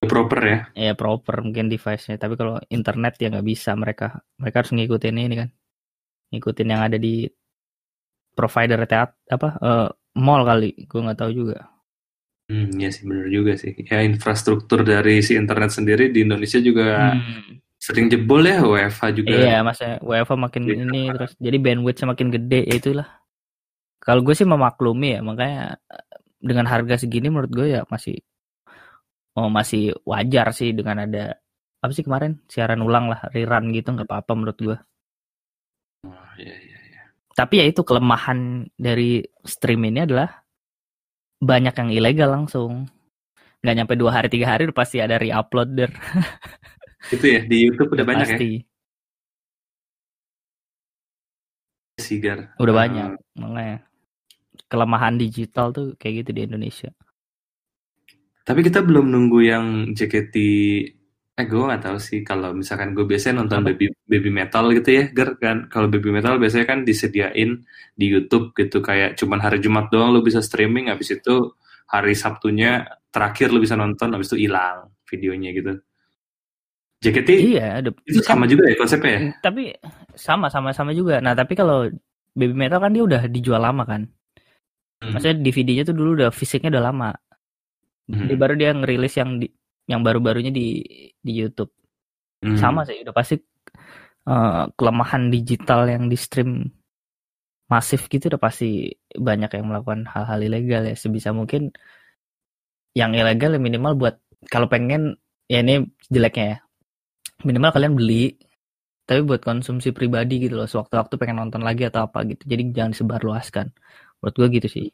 Proper 0.04 0.40
ya? 0.44 0.60
Ya 0.76 0.94
proper 0.98 1.40
mungkin 1.46 1.72
device-nya. 1.72 2.20
Tapi 2.20 2.36
kalau 2.36 2.60
internet 2.68 3.16
ya 3.22 3.32
nggak 3.32 3.48
bisa 3.48 3.72
mereka. 3.78 4.20
Mereka 4.42 4.56
harus 4.66 4.74
ngikutin 4.76 5.16
ini 5.16 5.36
kan. 5.40 5.50
Ngikutin 6.34 6.68
yang 6.68 6.82
ada 6.84 6.98
di 7.00 7.30
provider 8.34 8.82
teat 8.90 9.14
apa 9.30 9.50
uh, 9.62 9.90
mall 10.18 10.46
kali. 10.46 10.88
Gue 10.90 11.00
nggak 11.02 11.20
tahu 11.20 11.32
juga. 11.34 11.58
Hmm, 12.52 12.70
ya 12.76 12.90
sih 12.92 13.08
benar 13.08 13.28
juga 13.32 13.54
sih. 13.56 13.74
Ya 13.88 14.04
infrastruktur 14.04 14.84
dari 14.84 15.24
si 15.24 15.34
internet 15.34 15.72
sendiri 15.74 16.12
di 16.12 16.28
Indonesia 16.28 16.60
juga 16.60 17.16
hmm 17.18 17.64
sering 17.84 18.08
jebol 18.08 18.40
ya 18.48 18.64
WFH 18.64 19.04
juga. 19.12 19.36
Iya, 19.36 19.56
masa 19.60 20.00
WFH 20.00 20.40
makin 20.40 20.64
ya, 20.72 20.76
ini 20.88 21.12
terus 21.12 21.36
jadi 21.36 21.58
bandwidth 21.60 22.00
semakin 22.00 22.28
gede 22.32 22.60
ya 22.64 22.76
itulah. 22.80 23.08
Kalau 24.00 24.24
gue 24.24 24.32
sih 24.32 24.48
memaklumi 24.48 25.20
ya, 25.20 25.20
makanya 25.20 25.76
dengan 26.40 26.64
harga 26.72 26.96
segini 27.04 27.28
menurut 27.28 27.52
gue 27.52 27.68
ya 27.76 27.82
masih 27.92 28.16
oh 29.36 29.52
masih 29.52 29.92
wajar 30.08 30.56
sih 30.56 30.72
dengan 30.72 31.04
ada 31.04 31.36
apa 31.84 31.92
sih 31.92 32.08
kemarin 32.08 32.40
siaran 32.48 32.80
ulang 32.88 33.12
lah, 33.12 33.20
rerun 33.36 33.76
gitu 33.76 33.92
nggak 33.92 34.08
apa-apa 34.08 34.32
menurut 34.32 34.58
gue. 34.64 34.78
Oh, 36.08 36.32
iya, 36.40 36.56
iya. 36.64 36.73
Tapi 37.34 37.54
ya 37.62 37.66
itu 37.66 37.82
kelemahan 37.82 38.70
dari 38.78 39.26
stream 39.42 39.90
ini 39.90 40.06
adalah 40.06 40.30
banyak 41.42 41.74
yang 41.74 41.90
ilegal 41.90 42.30
langsung. 42.30 42.86
Nggak 43.66 43.76
nyampe 43.76 43.94
dua 43.98 44.12
hari 44.22 44.30
tiga 44.30 44.54
hari 44.54 44.70
udah 44.70 44.78
pasti 44.78 45.02
ada 45.02 45.18
re-upload 45.18 45.70
der. 45.74 45.92
Itu 47.16 47.26
ya 47.28 47.42
di 47.44 47.68
YouTube 47.68 48.00
udah 48.00 48.06
banyak 48.08 48.28
ya? 48.28 48.38
Pasti. 48.38 48.52
ya. 48.56 48.62
Sigar. 52.04 52.40
Udah 52.60 52.74
uh, 52.74 52.80
banyak, 52.80 53.10
makanya 53.38 53.78
kelemahan 54.68 55.16
digital 55.22 55.70
tuh 55.70 55.94
kayak 56.02 56.26
gitu 56.26 56.32
di 56.34 56.42
Indonesia. 56.50 56.90
Tapi 58.44 58.60
kita 58.66 58.84
belum 58.84 59.08
nunggu 59.08 59.40
yang 59.46 59.66
JKT 59.96 60.36
eh 61.34 61.46
gue 61.50 61.58
gak 61.66 61.82
tahu 61.82 61.98
sih 61.98 62.22
kalau 62.22 62.54
misalkan 62.54 62.94
gue 62.94 63.10
biasanya 63.10 63.42
nonton 63.42 63.66
baby 63.66 63.90
baby 64.06 64.30
metal 64.30 64.70
gitu 64.70 64.90
ya 64.94 65.04
ger 65.10 65.34
kan. 65.42 65.66
Kalau 65.66 65.90
baby 65.90 66.14
metal 66.14 66.38
biasanya 66.38 66.66
kan 66.70 66.86
disediain 66.86 67.66
di 67.98 68.06
YouTube 68.06 68.54
gitu 68.54 68.86
kayak 68.86 69.18
cuman 69.18 69.42
hari 69.42 69.58
Jumat 69.58 69.90
doang 69.90 70.14
lo 70.14 70.22
bisa 70.22 70.46
streaming 70.46 70.94
habis 70.94 71.10
itu 71.10 71.58
hari 71.90 72.14
Sabtunya 72.14 72.86
terakhir 73.10 73.50
lo 73.50 73.58
bisa 73.58 73.74
nonton 73.74 74.14
habis 74.14 74.30
itu 74.30 74.46
hilang 74.46 74.94
videonya 75.10 75.50
gitu. 75.58 75.74
JKT 77.04 77.30
iya 77.36 77.84
ada, 77.84 77.92
itu 78.08 78.24
sama 78.24 78.48
juga 78.48 78.70
ya 78.70 78.76
konsepnya 78.80 79.12
ya? 79.12 79.22
Tapi 79.44 79.74
sama 80.16 80.48
sama 80.54 80.70
sama 80.70 80.94
juga. 80.94 81.18
Nah 81.18 81.34
tapi 81.34 81.58
kalau 81.58 81.90
baby 82.38 82.54
metal 82.54 82.78
kan 82.78 82.94
dia 82.94 83.04
udah 83.04 83.22
dijual 83.26 83.62
lama 83.62 83.84
kan. 83.90 84.06
Hmm. 85.04 85.20
maksudnya 85.20 85.36
DVD-nya 85.44 85.84
tuh 85.84 85.96
dulu 86.00 86.10
udah 86.24 86.30
fisiknya 86.32 86.80
udah 86.80 86.84
lama. 86.94 87.10
Hmm. 88.04 88.28
jadi 88.28 88.36
baru 88.36 88.54
dia 88.56 88.72
ngerilis 88.72 89.16
yang 89.16 89.40
di 89.40 89.48
yang 89.88 90.02
baru-barunya 90.02 90.52
di 90.54 90.84
di 91.20 91.34
YouTube. 91.34 91.72
Hmm. 92.44 92.60
sama 92.60 92.84
sih 92.84 93.00
udah 93.00 93.16
pasti 93.16 93.40
uh, 94.28 94.68
kelemahan 94.76 95.32
digital 95.32 95.88
yang 95.88 96.12
di 96.12 96.20
stream 96.20 96.68
masif 97.72 98.12
gitu 98.12 98.28
udah 98.28 98.42
pasti 98.42 98.92
banyak 99.16 99.48
yang 99.48 99.72
melakukan 99.72 100.04
hal-hal 100.12 100.40
ilegal 100.44 100.84
ya. 100.84 100.96
Sebisa 101.00 101.32
mungkin 101.32 101.72
yang 102.94 103.16
ilegal 103.16 103.56
ya 103.56 103.62
minimal 103.64 103.96
buat 103.96 104.16
kalau 104.52 104.68
pengen 104.68 105.16
ya 105.48 105.64
ini 105.64 105.88
jeleknya 106.12 106.46
ya. 106.46 106.58
Minimal 107.48 107.72
kalian 107.72 107.96
beli 107.96 108.36
tapi 109.08 109.24
buat 109.24 109.40
konsumsi 109.40 109.96
pribadi 109.96 110.44
gitu 110.44 110.60
loh. 110.60 110.68
Sewaktu-waktu 110.68 111.16
pengen 111.16 111.40
nonton 111.40 111.64
lagi 111.64 111.88
atau 111.88 112.12
apa 112.12 112.28
gitu. 112.28 112.44
Jadi 112.44 112.76
jangan 112.76 112.92
disebarluaskan. 112.92 113.68
Menurut 114.20 114.36
gue 114.36 114.48
gitu 114.60 114.68
sih. 114.68 114.88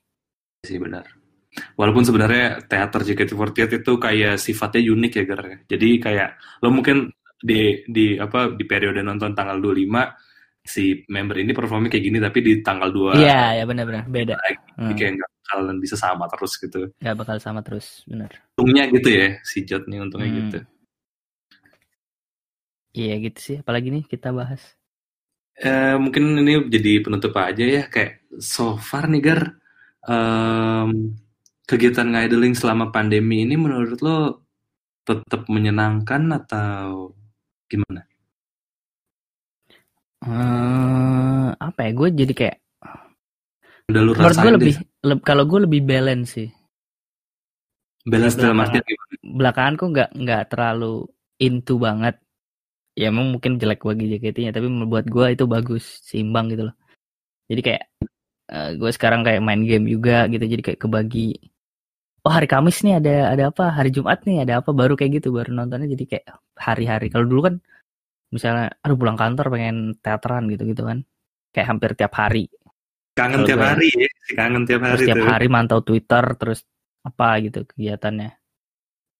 Sih 0.65 0.77
benar 0.77 1.18
walaupun 1.75 2.05
sebenarnya 2.05 2.65
teater 2.69 3.01
JKT48 3.03 3.81
itu 3.81 3.93
kayak 3.97 4.35
sifatnya 4.37 4.81
unik 4.85 5.11
ya 5.17 5.23
Gar 5.25 5.41
jadi 5.65 5.89
kayak 5.97 6.29
lo 6.61 6.69
mungkin 6.69 7.09
di 7.39 7.83
di 7.87 8.19
apa 8.19 8.53
di 8.53 8.63
periode 8.67 8.99
nonton 9.01 9.31
tanggal 9.33 9.57
25 9.57 9.89
si 10.59 11.01
member 11.09 11.39
ini 11.39 11.55
performnya 11.55 11.89
kayak 11.89 12.05
gini 12.05 12.17
tapi 12.21 12.39
di 12.43 12.53
tanggal 12.61 12.91
2 12.91 13.23
iya 13.23 13.57
ya 13.57 13.63
benar-benar 13.65 14.05
beda. 14.05 14.35
hmm. 14.77 14.93
kayak 14.93 15.17
nggak 15.17 15.29
bakalan 15.49 15.77
bisa 15.81 15.97
sama 15.97 16.29
terus 16.29 16.53
gitu. 16.61 16.93
Nggak 17.01 17.15
bakal 17.25 17.35
sama 17.41 17.65
terus 17.65 18.05
benar 18.05 18.29
untungnya 18.53 18.85
gitu 18.93 19.09
ya 19.09 19.27
si 19.41 19.65
Jot 19.65 19.89
nih 19.89 19.99
untungnya 20.03 20.29
hmm. 20.29 20.39
gitu. 20.45 20.59
Iya 22.99 23.15
gitu 23.21 23.39
sih, 23.39 23.55
apalagi 23.61 23.93
nih 23.93 24.03
kita 24.09 24.33
bahas. 24.33 24.61
Uh, 25.59 25.99
mungkin 26.01 26.39
ini 26.41 26.67
jadi 26.71 27.03
penutup 27.03 27.35
aja 27.37 27.63
ya, 27.63 27.83
kayak 27.85 28.25
so 28.41 28.79
far 28.79 29.11
nih 29.11 29.21
Gar, 29.21 29.41
um, 30.07 31.13
kegiatan 31.69 32.09
ngidling 32.09 32.57
selama 32.57 32.89
pandemi 32.89 33.45
ini 33.45 33.53
menurut 33.53 34.01
lo 34.01 34.41
tetap 35.05 35.45
menyenangkan 35.45 36.33
atau 36.33 37.13
gimana? 37.69 38.09
Uh, 40.25 41.53
apa 41.61 41.79
ya, 41.85 41.91
gue 41.93 42.09
jadi 42.25 42.33
kayak 42.33 42.57
Udah 43.89 44.01
lu 44.05 44.13
menurut 44.13 44.37
gue 44.37 44.53
lebih, 44.53 44.73
le 45.05 45.15
kalau 45.21 45.45
gue 45.45 45.59
lebih 45.65 45.81
balance 45.85 46.37
sih. 46.37 46.49
Balance 48.05 48.37
dalam 48.37 48.61
artian 48.61 48.85
gimana? 48.85 49.13
Belakangan 49.21 49.73
kok 49.77 49.89
nggak 49.93 50.09
nggak 50.17 50.43
terlalu 50.49 51.05
into 51.39 51.77
banget 51.79 52.17
ya 52.99 53.07
emang 53.07 53.31
mungkin 53.31 53.55
jelek 53.55 53.87
bagi 53.87 54.11
JKT-nya 54.11 54.51
tapi 54.51 54.67
membuat 54.67 55.07
gue 55.07 55.25
itu 55.31 55.47
bagus 55.47 56.03
seimbang 56.03 56.51
gitu 56.51 56.67
loh 56.67 56.75
jadi 57.47 57.61
kayak 57.63 57.83
uh, 58.51 58.53
eh, 58.53 58.69
gue 58.75 58.91
sekarang 58.91 59.23
kayak 59.23 59.39
main 59.39 59.63
game 59.63 59.87
juga 59.87 60.27
gitu 60.27 60.43
jadi 60.43 60.61
kayak 60.61 60.79
kebagi 60.83 61.39
oh 62.25 62.31
hari 62.31 62.47
Kamis 62.49 62.81
nih 62.83 62.99
ada 62.99 63.33
ada 63.33 63.43
apa 63.53 63.71
hari 63.71 63.89
Jumat 63.93 64.23
nih 64.27 64.43
ada 64.43 64.63
apa 64.63 64.71
baru 64.75 64.99
kayak 64.99 65.21
gitu 65.21 65.35
baru 65.35 65.51
nontonnya 65.53 65.87
jadi 65.91 66.03
kayak 66.05 66.25
hari-hari 66.59 67.07
kalau 67.13 67.25
dulu 67.25 67.41
kan 67.51 67.55
misalnya 68.29 68.73
aduh 68.83 68.97
pulang 68.99 69.17
kantor 69.17 69.45
pengen 69.53 69.77
teateran 69.99 70.45
gitu 70.51 70.63
gitu 70.69 70.83
kan 70.85 71.01
kayak 71.55 71.67
hampir 71.71 71.91
tiap 71.97 72.13
hari 72.13 72.45
kangen 73.17 73.43
tiap 73.47 73.61
hari 73.63 73.89
ya 73.91 74.09
kangen 74.37 74.63
tiap 74.69 74.81
hari 74.85 75.03
tiap 75.07 75.23
hari 75.25 75.47
mantau 75.49 75.81
Twitter 75.81 76.23
terus 76.37 76.63
apa 77.01 77.41
gitu 77.41 77.65
kegiatannya 77.65 78.37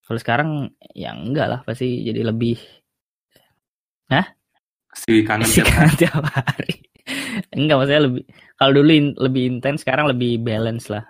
kalau 0.05 0.19
sekarang 0.19 0.49
ya 0.93 1.13
enggak 1.13 1.47
lah 1.47 1.59
pasti 1.65 2.05
jadi 2.05 2.25
lebih 2.27 2.57
Hah? 4.09 4.25
Si 4.97 5.21
kangen 5.21 5.45
si 5.45 5.61
tiap 5.61 5.69
hari. 5.69 5.93
tiap 6.01 6.25
hari. 6.25 6.73
Enggak 7.57 7.77
maksudnya 7.77 8.03
lebih 8.09 8.23
kalau 8.57 8.71
dulu 8.73 8.91
in, 8.91 9.07
lebih 9.15 9.43
intens 9.45 9.85
sekarang 9.85 10.09
lebih 10.09 10.41
balance 10.41 10.89
lah. 10.89 11.05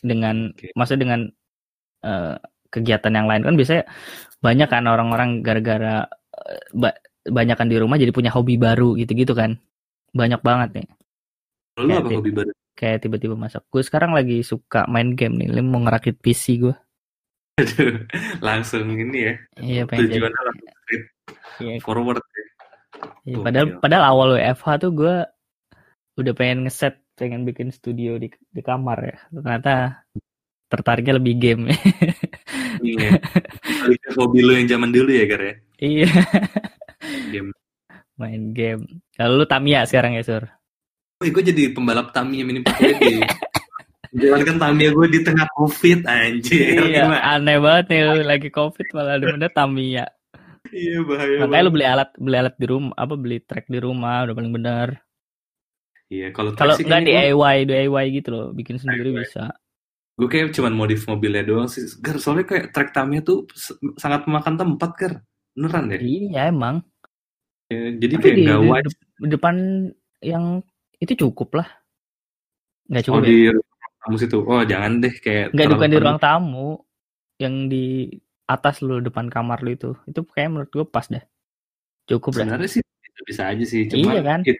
Dengan 0.00 0.52
okay. 0.54 0.70
maksudnya 0.74 1.02
dengan 1.04 1.20
uh, 2.04 2.36
kegiatan 2.68 3.12
yang 3.12 3.26
lain 3.26 3.42
kan 3.44 3.54
biasanya 3.56 3.84
banyak 4.44 4.68
kan 4.68 4.84
orang-orang 4.86 5.40
gara-gara 5.40 6.06
uh, 6.08 6.60
ba 6.76 6.94
banyak 7.28 7.56
kan 7.56 7.68
di 7.68 7.76
rumah 7.76 8.00
jadi 8.00 8.12
punya 8.14 8.32
hobi 8.32 8.56
baru 8.56 8.96
gitu-gitu 8.96 9.36
kan. 9.36 9.58
Banyak 10.14 10.40
banget 10.40 10.68
nih. 10.82 10.88
Lu 11.84 11.92
apa 11.94 12.08
hobi 12.08 12.32
baru? 12.32 12.50
Kayak 12.78 13.04
tiba-tiba 13.04 13.34
masak. 13.34 13.66
Gue 13.68 13.82
sekarang 13.82 14.14
lagi 14.14 14.40
suka 14.46 14.86
main 14.86 15.18
game 15.18 15.34
nih. 15.34 15.50
Mau 15.60 15.82
ngerakit 15.82 16.22
PC 16.22 16.62
gue. 16.62 16.74
langsung 18.46 18.86
ini 18.94 19.18
ya. 19.18 19.34
Iya, 19.58 19.82
pengen 19.90 20.14
Tujuannya 20.14 20.42
jadi... 20.54 20.96
Iya. 21.58 21.74
Forward 21.82 22.22
ya. 22.22 22.44
Iya, 23.26 23.36
padahal 23.42 23.66
padahal 23.82 24.04
awal 24.14 24.28
WFH 24.38 24.66
tuh 24.78 24.90
gue 24.94 25.16
udah 26.18 26.32
pengen 26.34 26.66
ngeset 26.66 26.98
pengen 27.18 27.42
bikin 27.42 27.74
studio 27.74 28.14
di 28.16 28.30
di 28.30 28.62
kamar 28.62 28.98
ya. 29.02 29.16
Ternyata 29.34 30.06
tertariknya 30.70 31.18
lebih 31.18 31.34
game. 31.36 31.62
iya. 32.84 33.18
Hobi 34.16 34.40
lu 34.46 34.54
yang 34.54 34.70
zaman 34.70 34.94
dulu 34.94 35.10
ya, 35.10 35.24
Gar 35.26 35.42
ya? 35.42 35.54
Iya. 35.82 36.10
game. 37.34 37.50
Main 38.14 38.54
game. 38.54 39.02
Kalau 39.18 39.42
lu 39.42 39.46
Tamiya 39.50 39.82
sekarang 39.88 40.14
ya, 40.14 40.22
Sur? 40.22 40.44
Oh, 41.18 41.26
gue 41.26 41.42
jadi 41.42 41.74
pembalap 41.74 42.14
Tamiya 42.14 42.46
mini 42.46 42.62
di 42.62 43.18
Jalankan 44.14 44.56
Tamiya 44.56 44.90
gue 44.94 45.06
di 45.10 45.20
tengah 45.20 45.50
Covid 45.52 46.06
anjir. 46.06 46.80
Iya, 46.94 47.10
aneh 47.20 47.58
banget 47.60 47.84
nih 47.92 48.00
lagi 48.24 48.48
Covid 48.48 48.86
malah 48.94 49.20
ada 49.20 49.26
bener 49.36 49.50
Tamiya. 49.52 50.06
Iya 50.72 51.04
bahaya. 51.04 51.36
Makanya 51.44 51.64
lu 51.64 51.72
beli 51.72 51.86
alat 51.86 52.10
beli 52.16 52.36
alat 52.36 52.54
di 52.56 52.66
rumah 52.68 52.92
apa 52.96 53.14
beli 53.16 53.38
track 53.44 53.66
di 53.68 53.78
rumah 53.80 54.24
udah 54.28 54.34
paling 54.36 54.52
benar. 54.52 54.88
Iya 56.08 56.32
kalau 56.32 56.56
kalau 56.56 56.72
nggak 56.72 57.04
DIY 57.04 57.56
DIY 57.68 58.04
gitu 58.20 58.28
loh 58.32 58.46
bikin 58.56 58.80
sendiri 58.80 59.12
DIY. 59.12 59.28
bisa. 59.28 59.52
Gue 60.18 60.26
kayak 60.26 60.56
cuman 60.56 60.74
modif 60.74 61.04
mobilnya 61.06 61.44
doang 61.44 61.68
sih. 61.68 61.84
Gar 62.00 62.18
soalnya 62.18 62.48
kayak 62.48 62.74
track 62.74 62.90
tamnya 62.96 63.20
tuh 63.22 63.46
sangat 64.00 64.24
memakan 64.24 64.56
tempat 64.56 64.90
kan. 64.96 65.12
Beneran 65.52 65.94
ya? 65.94 65.98
Iya 66.00 66.42
emang. 66.50 66.76
Ya, 67.68 67.92
jadi 67.94 68.14
Tapi 68.18 68.22
kayak 68.24 68.36
di. 68.36 68.44
Di, 68.48 68.92
di 69.20 69.28
depan 69.30 69.54
yang 70.24 70.44
itu 70.98 71.12
cukup 71.14 71.62
lah. 71.62 71.68
Nggak 72.88 73.04
cukup 73.06 73.20
oh, 73.20 73.22
ya? 73.22 73.28
di 73.28 73.36
ruang 73.52 73.94
tamu 74.00 74.16
situ. 74.16 74.38
Oh 74.42 74.62
jangan 74.64 74.92
deh 75.04 75.14
kayak. 75.20 75.46
Nggak 75.54 75.68
bukan 75.76 75.88
di 75.92 75.98
ruang 76.00 76.18
tamu. 76.18 76.68
Yang 77.38 77.54
di 77.70 77.86
atas 78.48 78.80
lu 78.80 79.04
depan 79.04 79.28
kamar 79.28 79.60
lu 79.60 79.76
itu 79.76 79.90
itu 80.08 80.24
kayak 80.24 80.48
menurut 80.48 80.70
gue 80.72 80.84
pas 80.88 81.04
deh 81.04 81.20
cukup 82.08 82.32
sebenarnya 82.32 82.80
sih 82.80 82.82
bisa 83.28 83.44
aja 83.52 83.64
sih 83.68 83.84
cuma 83.92 84.16
Iya 84.16 84.22
kan? 84.24 84.40
itu, 84.40 84.56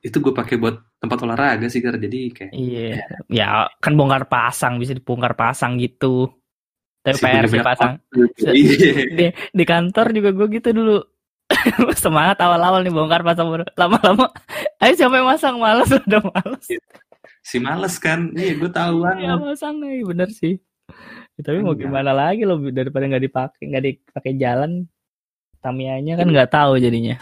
itu 0.00 0.16
gue 0.20 0.32
pakai 0.34 0.56
buat 0.60 0.76
tempat 1.00 1.18
olahraga 1.24 1.66
sih 1.66 1.80
Gar. 1.80 1.96
jadi 1.96 2.20
kayak 2.32 2.52
Iya. 2.52 3.00
Ya 3.30 3.48
kan 3.80 3.96
bongkar 3.96 4.28
pasang 4.28 4.76
bisa 4.78 4.92
dibongkar 4.92 5.34
pasang 5.34 5.80
gitu. 5.80 6.28
Tapi 7.00 7.16
si 7.16 7.24
PR 7.24 7.44
sih 7.48 7.56
banyak 7.56 7.66
pasang. 7.66 7.92
waktu. 7.96 8.20
Iya. 8.52 8.92
Di, 9.16 9.26
di 9.56 9.64
kantor 9.64 10.06
juga 10.12 10.30
gue 10.36 10.46
gitu 10.60 10.68
dulu. 10.76 10.98
Semangat 12.04 12.38
awal-awal 12.44 12.84
nih 12.84 12.92
bongkar 12.94 13.24
pasang 13.24 13.48
baru. 13.50 13.64
Lama-lama, 13.74 14.30
ayo 14.84 14.92
siapa 14.94 15.14
yang 15.18 15.28
masang 15.28 15.56
malas 15.58 15.88
udah 15.90 16.22
malas. 16.30 16.64
si 17.40 17.56
males 17.56 17.96
kan 17.96 18.36
iya 18.36 18.52
gue 18.52 18.68
tahu 18.68 19.00
Iya 19.00 19.32
banget 19.32 19.40
masang 19.40 19.80
nih 19.80 20.04
bener 20.04 20.28
sih. 20.28 20.60
Ya, 21.40 21.40
tapi 21.40 21.64
mau 21.64 21.72
gimana 21.72 22.12
lagi 22.12 22.44
loh 22.44 22.60
daripada 22.68 23.08
nggak 23.08 23.24
dipakai 23.24 23.62
nggak 23.64 23.84
dipakai 23.88 24.32
jalan 24.36 24.84
Tamianya 25.60 26.16
kan 26.16 26.28
nggak 26.28 26.52
tahu 26.52 26.80
jadinya. 26.80 27.20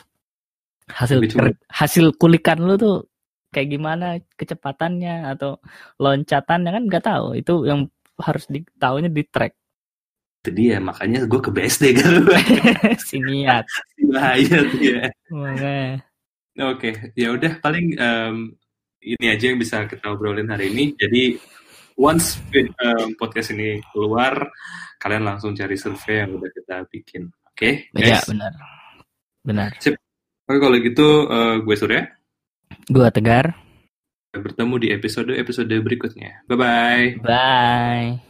Hasil 0.88 1.18
ker- 1.28 1.60
hasil 1.68 2.16
kulikan 2.16 2.58
lu 2.60 2.74
tuh 2.74 2.96
kayak 3.48 3.68
gimana 3.70 4.06
kecepatannya 4.36 5.32
atau 5.32 5.56
loncatannya 5.96 6.70
kan 6.72 6.82
nggak 6.88 7.04
tahu. 7.04 7.26
Itu 7.36 7.64
yang 7.64 7.88
harus 8.18 8.44
ditahunya 8.48 9.08
di 9.08 9.24
track. 9.24 9.54
itu 10.38 10.54
dia 10.54 10.78
makanya 10.78 11.26
gue 11.26 11.40
ke 11.42 11.50
BSD 11.50 11.84
kan 11.98 12.14
si 13.10 13.18
niat. 13.18 13.66
bahaya 14.06 14.62
tuh 14.70 14.80
ya. 14.80 15.02
Oke, 16.58 16.90
ya 17.14 17.34
udah 17.34 17.58
paling 17.58 17.94
em, 17.94 18.36
ini 19.02 19.26
aja 19.30 19.50
yang 19.50 19.58
bisa 19.58 19.82
kita 19.86 20.14
obrolin 20.14 20.46
hari 20.46 20.70
ini. 20.70 20.94
Jadi 20.94 21.34
once 21.98 22.38
em, 22.54 23.14
podcast 23.14 23.50
ini 23.50 23.82
keluar, 23.90 24.46
kalian 24.98 25.26
langsung 25.26 25.54
cari 25.54 25.74
survei 25.74 26.22
yang 26.22 26.38
udah 26.38 26.50
kita 26.50 26.76
bikin. 26.86 27.26
Oke, 27.50 27.90
Iya 27.94 28.22
guys. 28.22 28.26
benar. 28.30 28.52
Benar. 29.42 29.70
Oke 30.48 30.58
kalau 30.64 30.76
gitu 30.80 31.08
eh, 31.28 31.56
gue 31.60 31.76
Surya. 31.76 32.02
Gua 32.88 33.12
tegar. 33.12 33.52
Bertemu 34.32 34.74
di 34.80 34.88
episode 34.92 35.32
episode 35.36 35.72
berikutnya. 35.72 36.44
Bye 36.48 36.56
bye. 36.56 37.06
Bye. 37.20 38.27